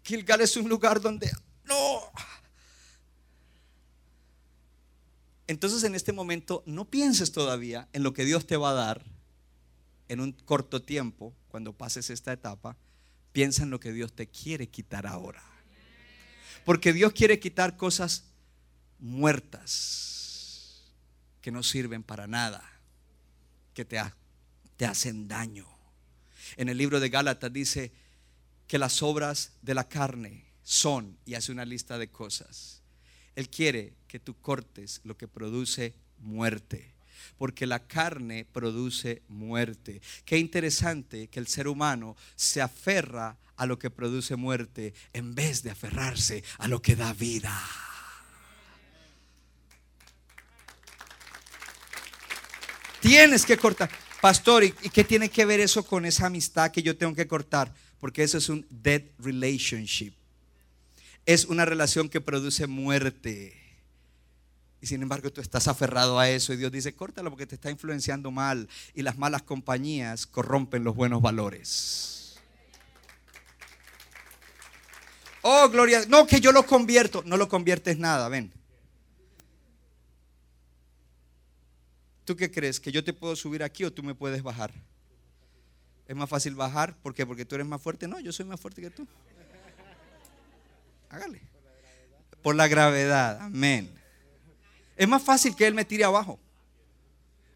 [0.03, 1.31] Gilgal es un lugar donde
[1.65, 2.11] no.
[5.47, 9.05] Entonces en este momento no pienses todavía en lo que Dios te va a dar
[10.09, 12.77] en un corto tiempo, cuando pases esta etapa,
[13.31, 15.43] piensa en lo que Dios te quiere quitar ahora.
[16.65, 18.25] Porque Dios quiere quitar cosas
[18.99, 20.83] muertas
[21.41, 22.63] que no sirven para nada,
[23.73, 24.01] que te,
[24.75, 25.67] te hacen daño.
[26.55, 27.91] En el libro de Gálatas dice
[28.67, 32.81] que las obras de la carne son, y hace una lista de cosas.
[33.35, 36.97] Él quiere que tú cortes lo que produce muerte
[37.37, 40.01] porque la carne produce muerte.
[40.25, 45.63] Qué interesante que el ser humano se aferra a lo que produce muerte en vez
[45.63, 47.59] de aferrarse a lo que da vida.
[53.01, 53.89] Tienes que cortar.
[54.21, 57.73] Pastor, ¿y qué tiene que ver eso con esa amistad que yo tengo que cortar?
[57.99, 60.13] Porque eso es un dead relationship.
[61.25, 63.66] Es una relación que produce muerte.
[64.79, 67.71] Y sin embargo tú estás aferrado a eso y Dios dice, córtalo porque te está
[67.71, 72.37] influenciando mal y las malas compañías corrompen los buenos valores.
[75.41, 76.03] Oh, gloria.
[76.07, 77.23] No, que yo lo convierto.
[77.25, 78.51] No lo conviertes nada, ven.
[82.25, 82.81] ¿Tú qué crees?
[82.81, 84.73] ¿Que yo te puedo subir aquí o tú me puedes bajar?
[86.05, 86.97] Es más fácil bajar.
[86.97, 87.25] ¿Por qué?
[87.25, 88.07] Porque tú eres más fuerte.
[88.07, 89.07] No, yo soy más fuerte que tú.
[91.09, 91.41] Hágale.
[92.43, 93.39] Por la gravedad.
[93.41, 93.96] Amén.
[94.97, 96.39] Es más fácil que Él me tire abajo.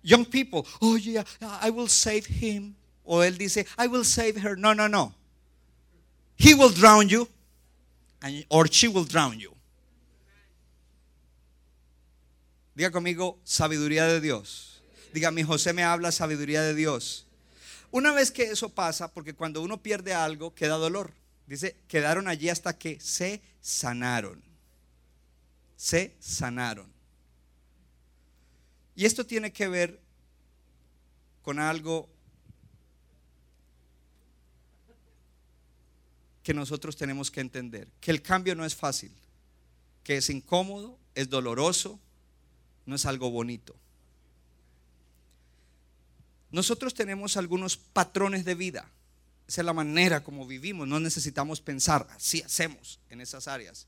[0.04, 1.24] Young people, oh yeah,
[1.62, 2.76] I will save him.
[3.04, 4.56] O Él dice, I will save her.
[4.56, 5.14] No, no, no.
[6.38, 7.28] He will drown you,
[8.50, 9.52] or she will drown you.
[12.76, 14.82] Diga conmigo, sabiduría de Dios.
[15.14, 17.26] Diga, mi José me habla sabiduría de Dios.
[17.92, 21.12] Una vez que eso pasa, porque cuando uno pierde algo, queda dolor.
[21.46, 24.42] Dice, quedaron allí hasta que se sanaron.
[25.76, 26.91] Se sanaron.
[29.02, 30.00] Y esto tiene que ver
[31.42, 32.08] con algo
[36.44, 39.12] que nosotros tenemos que entender, que el cambio no es fácil,
[40.04, 42.00] que es incómodo, es doloroso,
[42.86, 43.76] no es algo bonito.
[46.52, 48.88] Nosotros tenemos algunos patrones de vida,
[49.48, 53.88] esa es la manera como vivimos, no necesitamos pensar, así hacemos en esas áreas.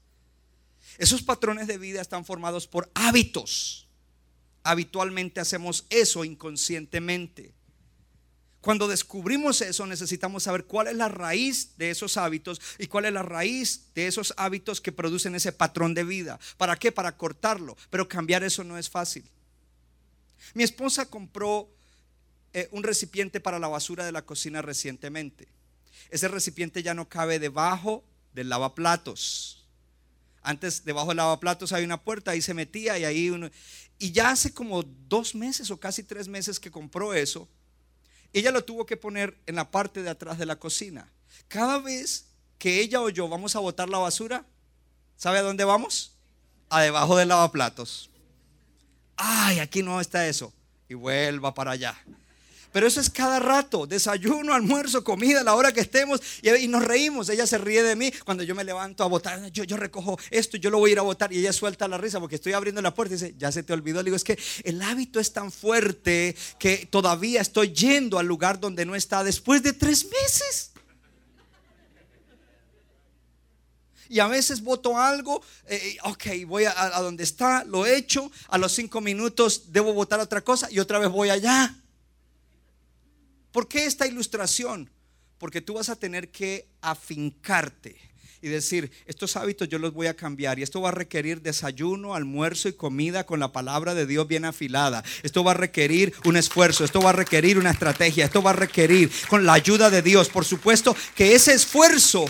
[0.97, 3.83] Esos patrones de vida están formados por hábitos
[4.63, 7.53] habitualmente hacemos eso inconscientemente.
[8.63, 13.11] Cuando descubrimos eso necesitamos saber cuál es la raíz de esos hábitos y cuál es
[13.11, 16.39] la raíz de esos hábitos que producen ese patrón de vida.
[16.55, 16.93] ¿Para qué?
[16.93, 17.75] Para cortarlo.
[17.89, 19.29] Pero cambiar eso no es fácil.
[20.53, 21.69] Mi esposa compró
[22.53, 25.49] eh, un recipiente para la basura de la cocina recientemente.
[26.09, 29.67] Ese recipiente ya no cabe debajo del lavaplatos.
[30.41, 33.49] Antes debajo del lavaplatos hay una puerta, ahí se metía y ahí uno...
[33.99, 37.47] Y ya hace como dos meses o casi tres meses que compró eso,
[38.33, 41.11] ella lo tuvo que poner en la parte de atrás de la cocina.
[41.47, 42.25] Cada vez
[42.57, 44.45] que ella o yo vamos a botar la basura,
[45.17, 46.13] ¿sabe a dónde vamos?
[46.69, 48.09] A debajo del lavaplatos.
[49.15, 50.51] Ay, aquí no está eso.
[50.89, 51.95] Y vuelva para allá.
[52.73, 57.29] Pero eso es cada rato, desayuno, almuerzo, comida, la hora que estemos y, nos reímos.
[57.29, 59.51] Ella se ríe de mí cuando yo me levanto a votar.
[59.51, 62.19] Yo, recojo esto, yo lo voy a ir a votar y ella suelta la risa
[62.19, 63.99] porque estoy abriendo la puerta y dice, ya se te olvidó.
[63.99, 68.59] Le digo, es que el hábito es tan fuerte que todavía estoy yendo al lugar
[68.59, 70.71] donde no está después de tres meses.
[74.09, 78.31] y a veces voto algo, eh, ok, voy a, a, donde está, lo he hecho,
[78.49, 81.82] a los cinco minutos debo votar otra cosa y otra vez voy allá.
[83.53, 84.89] ¿Por qué esta ilustración?
[85.37, 87.95] Porque tú vas a tener que afincarte
[88.41, 92.15] y decir, estos hábitos yo los voy a cambiar y esto va a requerir desayuno,
[92.15, 95.03] almuerzo y comida con la palabra de Dios bien afilada.
[95.21, 98.53] Esto va a requerir un esfuerzo, esto va a requerir una estrategia, esto va a
[98.53, 100.29] requerir con la ayuda de Dios.
[100.29, 102.25] Por supuesto que ese esfuerzo,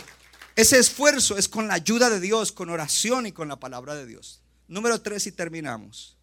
[0.55, 4.05] ese esfuerzo es con la ayuda de Dios, con oración y con la palabra de
[4.05, 4.43] Dios.
[4.67, 6.17] Número tres y terminamos.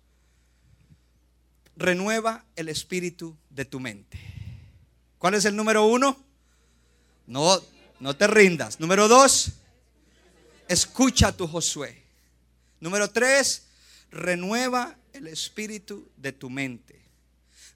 [1.75, 4.40] Renueva el espíritu de tu mente.
[5.21, 6.17] ¿Cuál es el número uno?
[7.27, 7.61] No,
[8.01, 8.81] no te rindas.
[8.81, 9.53] Número dos,
[10.67, 12.03] escucha a tu Josué.
[12.81, 13.67] Número tres,
[14.11, 17.03] renueva el espíritu de tu mente.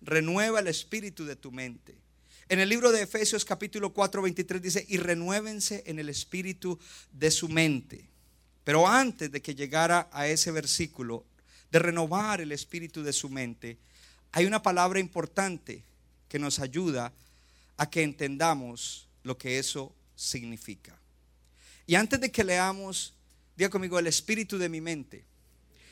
[0.01, 1.95] Renueva el espíritu de tu mente.
[2.49, 6.78] En el libro de Efesios capítulo 4, 23 dice, y renuévense en el espíritu
[7.12, 8.09] de su mente.
[8.64, 11.26] Pero antes de que llegara a ese versículo,
[11.70, 13.76] de renovar el espíritu de su mente,
[14.32, 15.84] hay una palabra importante
[16.26, 17.12] que nos ayuda
[17.77, 20.99] a que entendamos lo que eso significa.
[21.87, 23.14] Y antes de que leamos,
[23.57, 25.25] diga conmigo, el espíritu de mi mente.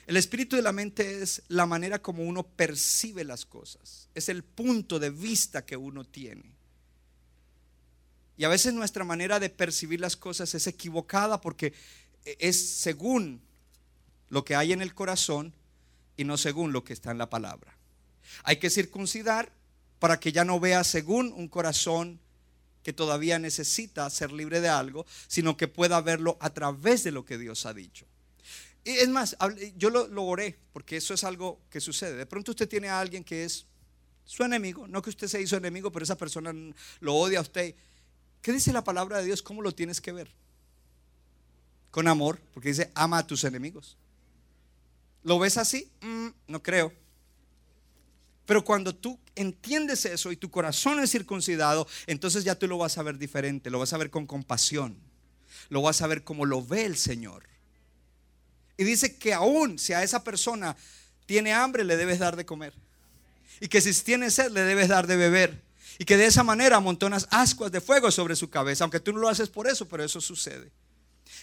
[0.06, 4.42] El espíritu de la mente es la manera como uno percibe las cosas, es el
[4.42, 6.56] punto de vista que uno tiene.
[8.36, 11.72] Y a veces nuestra manera de percibir las cosas es equivocada porque
[12.24, 13.40] es según
[14.28, 15.54] lo que hay en el corazón
[16.16, 17.76] y no según lo que está en la palabra.
[18.42, 19.52] Hay que circuncidar
[20.02, 22.18] para que ya no vea según un corazón
[22.82, 27.24] que todavía necesita ser libre de algo, sino que pueda verlo a través de lo
[27.24, 28.04] que Dios ha dicho.
[28.82, 29.36] Y es más,
[29.76, 32.16] yo lo, lo, oré, porque eso es algo que sucede.
[32.16, 33.64] De pronto usted tiene a alguien que es
[34.24, 36.52] su enemigo, no que usted se hizo enemigo, pero esa persona
[36.98, 37.76] lo odia a usted.
[38.40, 39.40] ¿Qué dice la palabra de Dios?
[39.40, 40.32] ¿Cómo lo tienes que ver?
[41.92, 43.96] Con amor, porque dice, ama a tus enemigos.
[45.22, 45.92] ¿Lo ves así?
[46.00, 46.92] Mm, no creo.
[48.46, 52.98] Pero cuando tú entiendes eso y tu corazón es circuncidado, entonces ya tú lo vas
[52.98, 54.96] a ver diferente, lo vas a ver con compasión,
[55.68, 57.44] lo vas a ver como lo ve el Señor.
[58.76, 60.76] Y dice que aún si a esa persona
[61.26, 62.74] tiene hambre, le debes dar de comer.
[63.60, 65.62] Y que si tiene sed, le debes dar de beber.
[65.98, 69.20] Y que de esa manera amontonas ascuas de fuego sobre su cabeza, aunque tú no
[69.20, 70.72] lo haces por eso, pero eso sucede.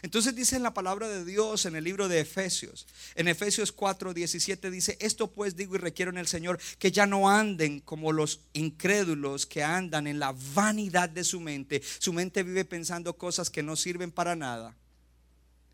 [0.02, 4.14] Entonces dice en la palabra de Dios en el libro de Efesios, en Efesios 4,
[4.14, 8.14] 17 dice, esto pues digo y requiero en el Señor que ya no anden como
[8.14, 11.82] los incrédulos que andan en la vanidad de su mente.
[12.00, 14.76] Su mente vive pensando cosas que no sirven para nada.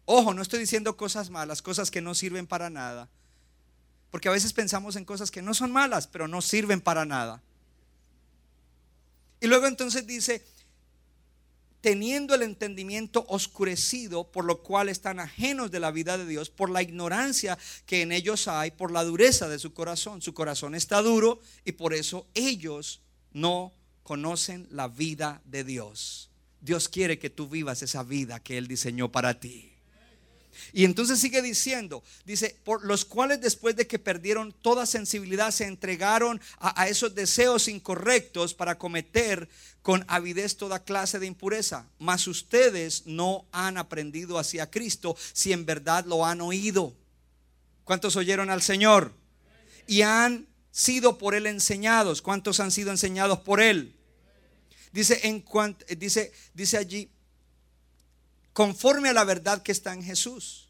[0.06, 3.10] Ojo, no estoy diciendo cosas malas, cosas que no sirven para nada.
[4.10, 7.44] Porque a veces pensamos en cosas que no son malas, pero no sirven para nada.
[9.40, 10.44] Y luego entonces dice,
[11.86, 16.72] teniendo el entendimiento oscurecido, por lo cual están ajenos de la vida de Dios, por
[16.72, 20.20] la ignorancia que en ellos hay, por la dureza de su corazón.
[20.24, 23.02] Su corazón está duro y por eso ellos
[23.34, 23.72] no
[24.02, 26.32] conocen la vida de Dios.
[26.60, 29.75] Dios quiere que tú vivas esa vida que Él diseñó para ti.
[30.74, 35.66] Y entonces sigue diciendo, dice, por los cuales después de que perdieron toda sensibilidad se
[35.66, 39.48] entregaron a, esos deseos incorrectos para cometer
[39.82, 41.88] con avidez toda clase de impureza.
[42.00, 46.94] Mas ustedes no han aprendido hacia Cristo si en verdad lo han oído.
[47.84, 49.14] ¿Cuántos oyeron al Señor?
[49.88, 52.22] Y han sido por Él enseñados.
[52.22, 53.96] ¿Cuántos han sido enseñados por Él?
[54.92, 57.10] Dice, en cuanto, dice, dice allí,
[58.56, 60.70] conforme a la verdad que está en Jesús.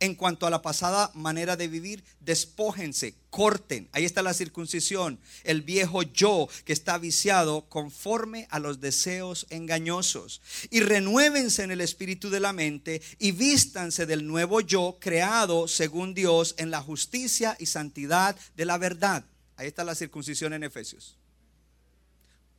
[0.00, 3.90] En cuanto a la pasada manera de vivir, despójense, corten.
[3.92, 5.20] Ahí está la circuncisión.
[5.44, 10.40] El viejo yo que está viciado conforme a los deseos engañosos.
[10.70, 16.14] Y renuévense en el espíritu de la mente y vístanse del nuevo yo creado según
[16.14, 19.26] Dios en la justicia y santidad de la verdad.
[19.56, 21.17] Ahí está la circuncisión en Efesios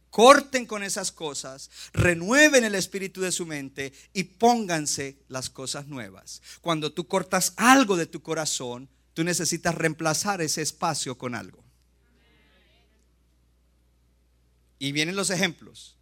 [0.10, 6.41] corten con esas cosas, renueven el espíritu de su mente y pónganse las cosas nuevas.
[6.62, 11.64] Cuando tú cortas algo de tu corazón, tú necesitas reemplazar ese espacio con algo.
[14.80, 15.97] Y vienen los ejemplos.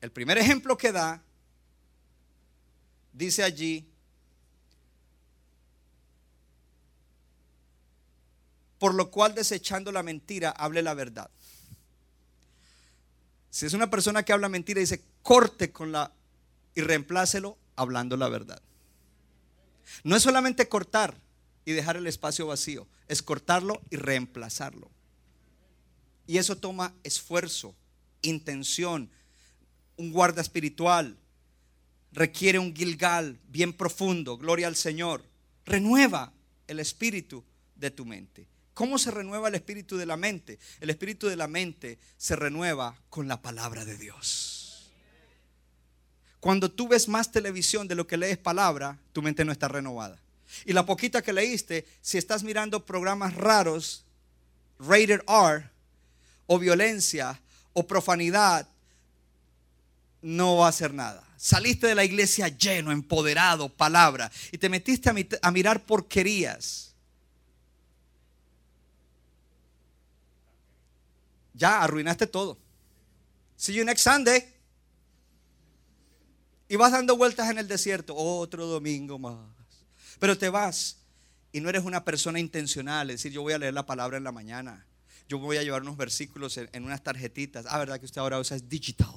[0.00, 1.22] El primer ejemplo que da,
[3.12, 3.88] dice allí,
[8.78, 11.30] por lo cual desechando la mentira, hable la verdad.
[13.54, 16.10] Si es una persona que habla mentira, dice, corte con la
[16.74, 18.60] y reemplácelo hablando la verdad.
[20.02, 21.14] No es solamente cortar
[21.64, 24.90] y dejar el espacio vacío, es cortarlo y reemplazarlo.
[26.26, 27.76] Y eso toma esfuerzo,
[28.22, 29.08] intención,
[29.98, 31.16] un guarda espiritual,
[32.10, 35.22] requiere un gilgal bien profundo, gloria al Señor.
[35.64, 36.32] Renueva
[36.66, 37.44] el espíritu
[37.76, 38.48] de tu mente.
[38.74, 40.58] ¿Cómo se renueva el espíritu de la mente?
[40.80, 44.90] El espíritu de la mente se renueva con la palabra de Dios.
[46.40, 50.20] Cuando tú ves más televisión de lo que lees palabra, tu mente no está renovada.
[50.66, 54.04] Y la poquita que leíste, si estás mirando programas raros,
[54.78, 55.70] rated R,
[56.46, 57.40] o violencia,
[57.72, 58.68] o profanidad,
[60.20, 61.22] no va a hacer nada.
[61.36, 65.10] Saliste de la iglesia lleno, empoderado, palabra, y te metiste
[65.42, 66.93] a, mirar porquerías
[71.54, 72.58] ya arruinaste todo.
[73.56, 74.44] See you next Sunday.
[76.68, 79.38] Y vas dando vueltas en el desierto, otro domingo más.
[80.18, 80.98] Pero te vas
[81.52, 84.24] y no eres una persona intencional, es decir, yo voy a leer la palabra en
[84.24, 84.84] la mañana.
[85.28, 87.66] Yo voy a llevar unos versículos en, unas tarjetitas.
[87.68, 89.14] Ah, verdad que usted ahora usa es digital.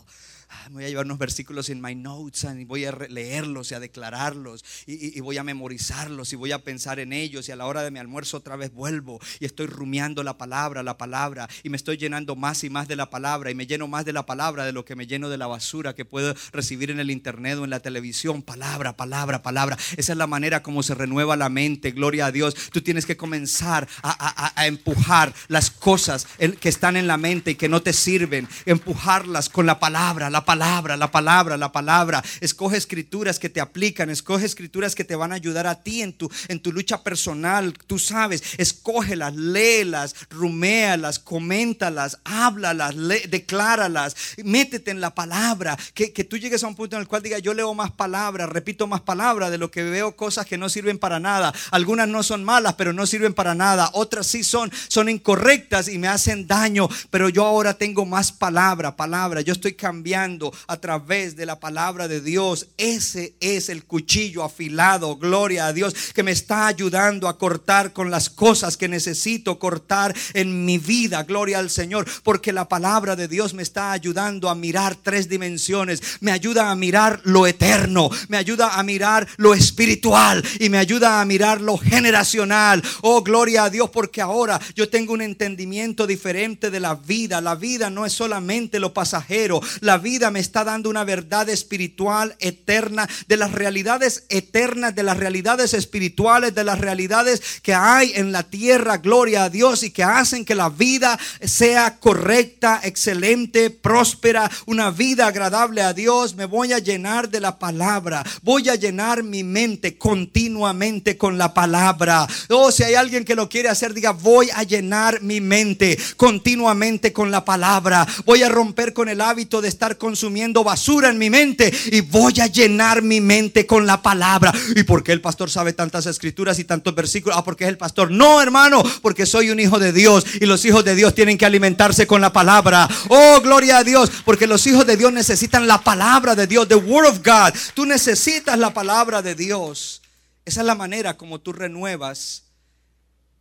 [0.49, 3.79] Ah, voy a llevar unos versículos en my notes y voy a leerlos y a
[3.79, 7.83] declararlos y, voy a memorizarlos y voy a pensar en ellos y a la hora
[7.83, 11.77] de mi almuerzo otra vez vuelvo y estoy rumiando la palabra, la palabra y me
[11.77, 14.65] estoy llenando más y más de la palabra y me lleno más de la palabra
[14.65, 17.63] de lo que me lleno de la basura que puedo recibir en el internet o
[17.63, 18.41] en la televisión.
[18.41, 19.77] Palabra, palabra, palabra.
[19.97, 21.91] Esa es la manera como se renueva la mente.
[21.91, 22.55] Gloria a Dios.
[22.71, 26.27] Tú tienes que comenzar a, a empujar las cosas
[26.59, 28.47] que están en la mente y que no te sirven.
[28.65, 32.23] Empujarlas con la palabra, la palabra, la palabra, la palabra.
[32.41, 34.09] Escoge escrituras que te aplican.
[34.09, 37.73] Escoge escrituras que te van a ayudar a ti en tu, en tu lucha personal.
[37.87, 42.95] Tú sabes, escógelas, léelas, ruméalas, coméntalas, háblalas,
[43.29, 44.15] decláralas.
[44.43, 45.77] Métete en la palabra.
[45.93, 48.49] Que, que tú llegues a un punto en el cual diga, yo leo más palabras,
[48.49, 51.53] repito más palabras de lo que veo cosas que no sirven para nada.
[51.71, 53.89] Algunas no son malas, pero no sirven para nada.
[53.93, 56.89] Otras sí son, son incorrectas y me hacen daño.
[57.09, 59.41] Pero yo ahora tengo más palabra, palabra.
[59.41, 60.26] Yo estoy cambiando
[60.67, 62.67] a través de la palabra de Dios.
[62.77, 68.11] Ese es el cuchillo afilado, gloria a Dios, que me está ayudando a cortar con
[68.11, 72.05] las cosas que necesito cortar en mi vida, gloria al Señor.
[72.23, 76.01] Porque la palabra de Dios me está ayudando a mirar tres dimensiones.
[76.19, 81.21] Me ayuda a mirar lo eterno, me ayuda a mirar lo espiritual y me ayuda
[81.21, 82.83] a mirar lo generacional.
[83.01, 87.39] Oh, gloria a Dios, porque ahora yo tengo un entendimiento diferente de la vida.
[87.39, 92.35] La vida no es solamente lo pasajero, la vida me está dando una verdad espiritual
[92.39, 98.31] eterna de las realidades eternas, de las realidades espirituales, de las realidades que hay en
[98.31, 98.97] la tierra.
[98.97, 105.27] Gloria a Dios y que hacen que la vida sea correcta, excelente, próspera, una vida
[105.27, 106.35] agradable a Dios.
[106.35, 108.23] Me voy a llenar de la palabra.
[108.41, 112.27] Voy a llenar mi mente continuamente con la palabra.
[112.49, 117.13] Oh, si hay alguien que lo quiere hacer, diga, voy a llenar mi mente continuamente
[117.13, 118.07] con la palabra.
[118.25, 122.39] Voy a romper con el hábito de estar consumiendo basura en mi mente y voy
[122.39, 124.53] a llenar mi mente con la palabra.
[124.73, 127.37] ¿Y por qué el pastor sabe tantas escrituras y tantos versículos?
[127.37, 128.09] Ah, porque es el pastor.
[128.09, 131.45] No, hermano, porque soy un hijo de Dios y los hijos de Dios tienen que
[131.45, 132.87] alimentarse con la palabra.
[133.09, 136.75] Oh, gloria a Dios, porque los hijos de Dios necesitan la palabra de Dios, the
[136.75, 137.53] word of God.
[137.73, 140.01] Tú necesitas la palabra de Dios.
[140.45, 142.43] Esa es la manera como tú renuevas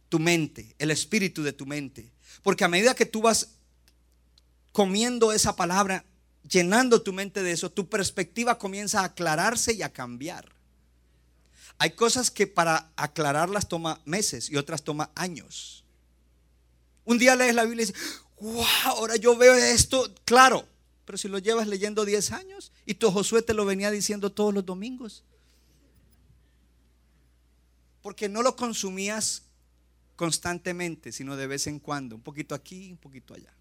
[0.08, 2.10] tu mente, el espíritu de tu mente.
[2.42, 3.50] Porque a medida que tú vas
[4.72, 6.04] comiendo esa palabra,
[6.48, 10.52] llenando tu mente de eso, tu perspectiva comienza a aclararse y a cambiar.
[11.78, 15.84] Hay cosas que para aclararlas toma meses y otras toma años.
[17.04, 20.66] Un día lees la Biblia y dices, wow, ahora yo veo esto claro.
[21.04, 24.52] Pero si lo llevas leyendo 10 años y tu Josué te lo venía diciendo todos
[24.52, 25.22] los domingos.
[28.02, 29.42] Porque no lo consumías
[30.16, 33.55] constantemente, sino de vez en cuando, un poquito aquí, un poquito allá.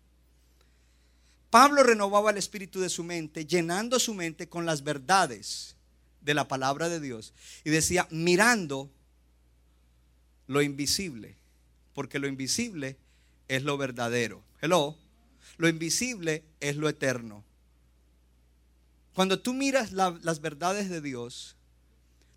[1.55, 5.77] Pablo renovaba el espíritu de su mente, llenando su mente con las verdades
[6.19, 7.33] de la palabra de Dios.
[7.63, 8.91] Y decía, mirando
[10.47, 11.37] lo invisible,
[11.93, 12.97] porque lo invisible
[13.47, 14.43] es lo verdadero.
[14.59, 14.97] Hello.
[15.55, 17.45] Lo invisible es lo eterno.
[19.13, 21.55] Cuando tú miras las verdades de Dios,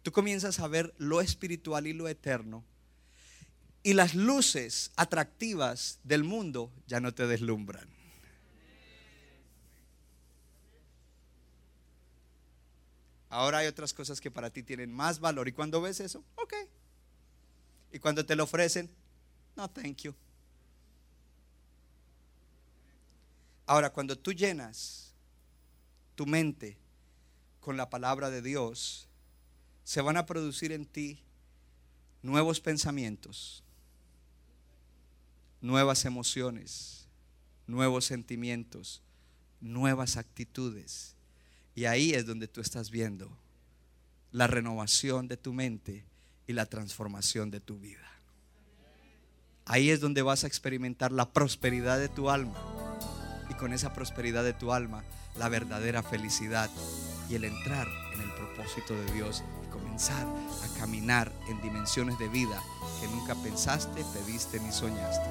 [0.05, 2.63] tú comienzas a ver lo espiritual y lo eterno.
[3.83, 7.98] Y las luces atractivas del mundo ya no te deslumbran.
[13.31, 15.49] Ahora hay otras cosas que para ti tienen más valor.
[15.49, 16.55] Y cuando ves eso, ok.
[17.93, 18.91] Y cuando te lo ofrecen,
[19.57, 20.15] no, thank you.
[23.67, 25.13] Ahora, cuando tú llenas
[26.15, 26.79] tu mente
[27.61, 29.09] con la palabra de Dios,
[29.85, 31.23] se van a producir en ti
[32.23, 33.63] nuevos pensamientos,
[35.61, 37.07] nuevas emociones,
[37.67, 39.03] nuevos sentimientos,
[39.61, 41.18] nuevas actitudes.
[41.79, 43.31] Y ahí es donde tú estás viendo
[44.33, 46.05] la renovación de tu mente
[46.49, 48.11] y la transformación de tu vida.
[49.65, 52.59] Ahí es donde vas a experimentar la prosperidad de tu alma
[53.49, 55.05] y con esa prosperidad de tu alma
[55.37, 56.69] la verdadera felicidad
[57.31, 62.29] y el entrar en el propósito de Dios y comenzar a caminar en dimensiones de
[62.29, 62.61] vida
[63.01, 65.31] que nunca pensaste, pediste ni soñaste.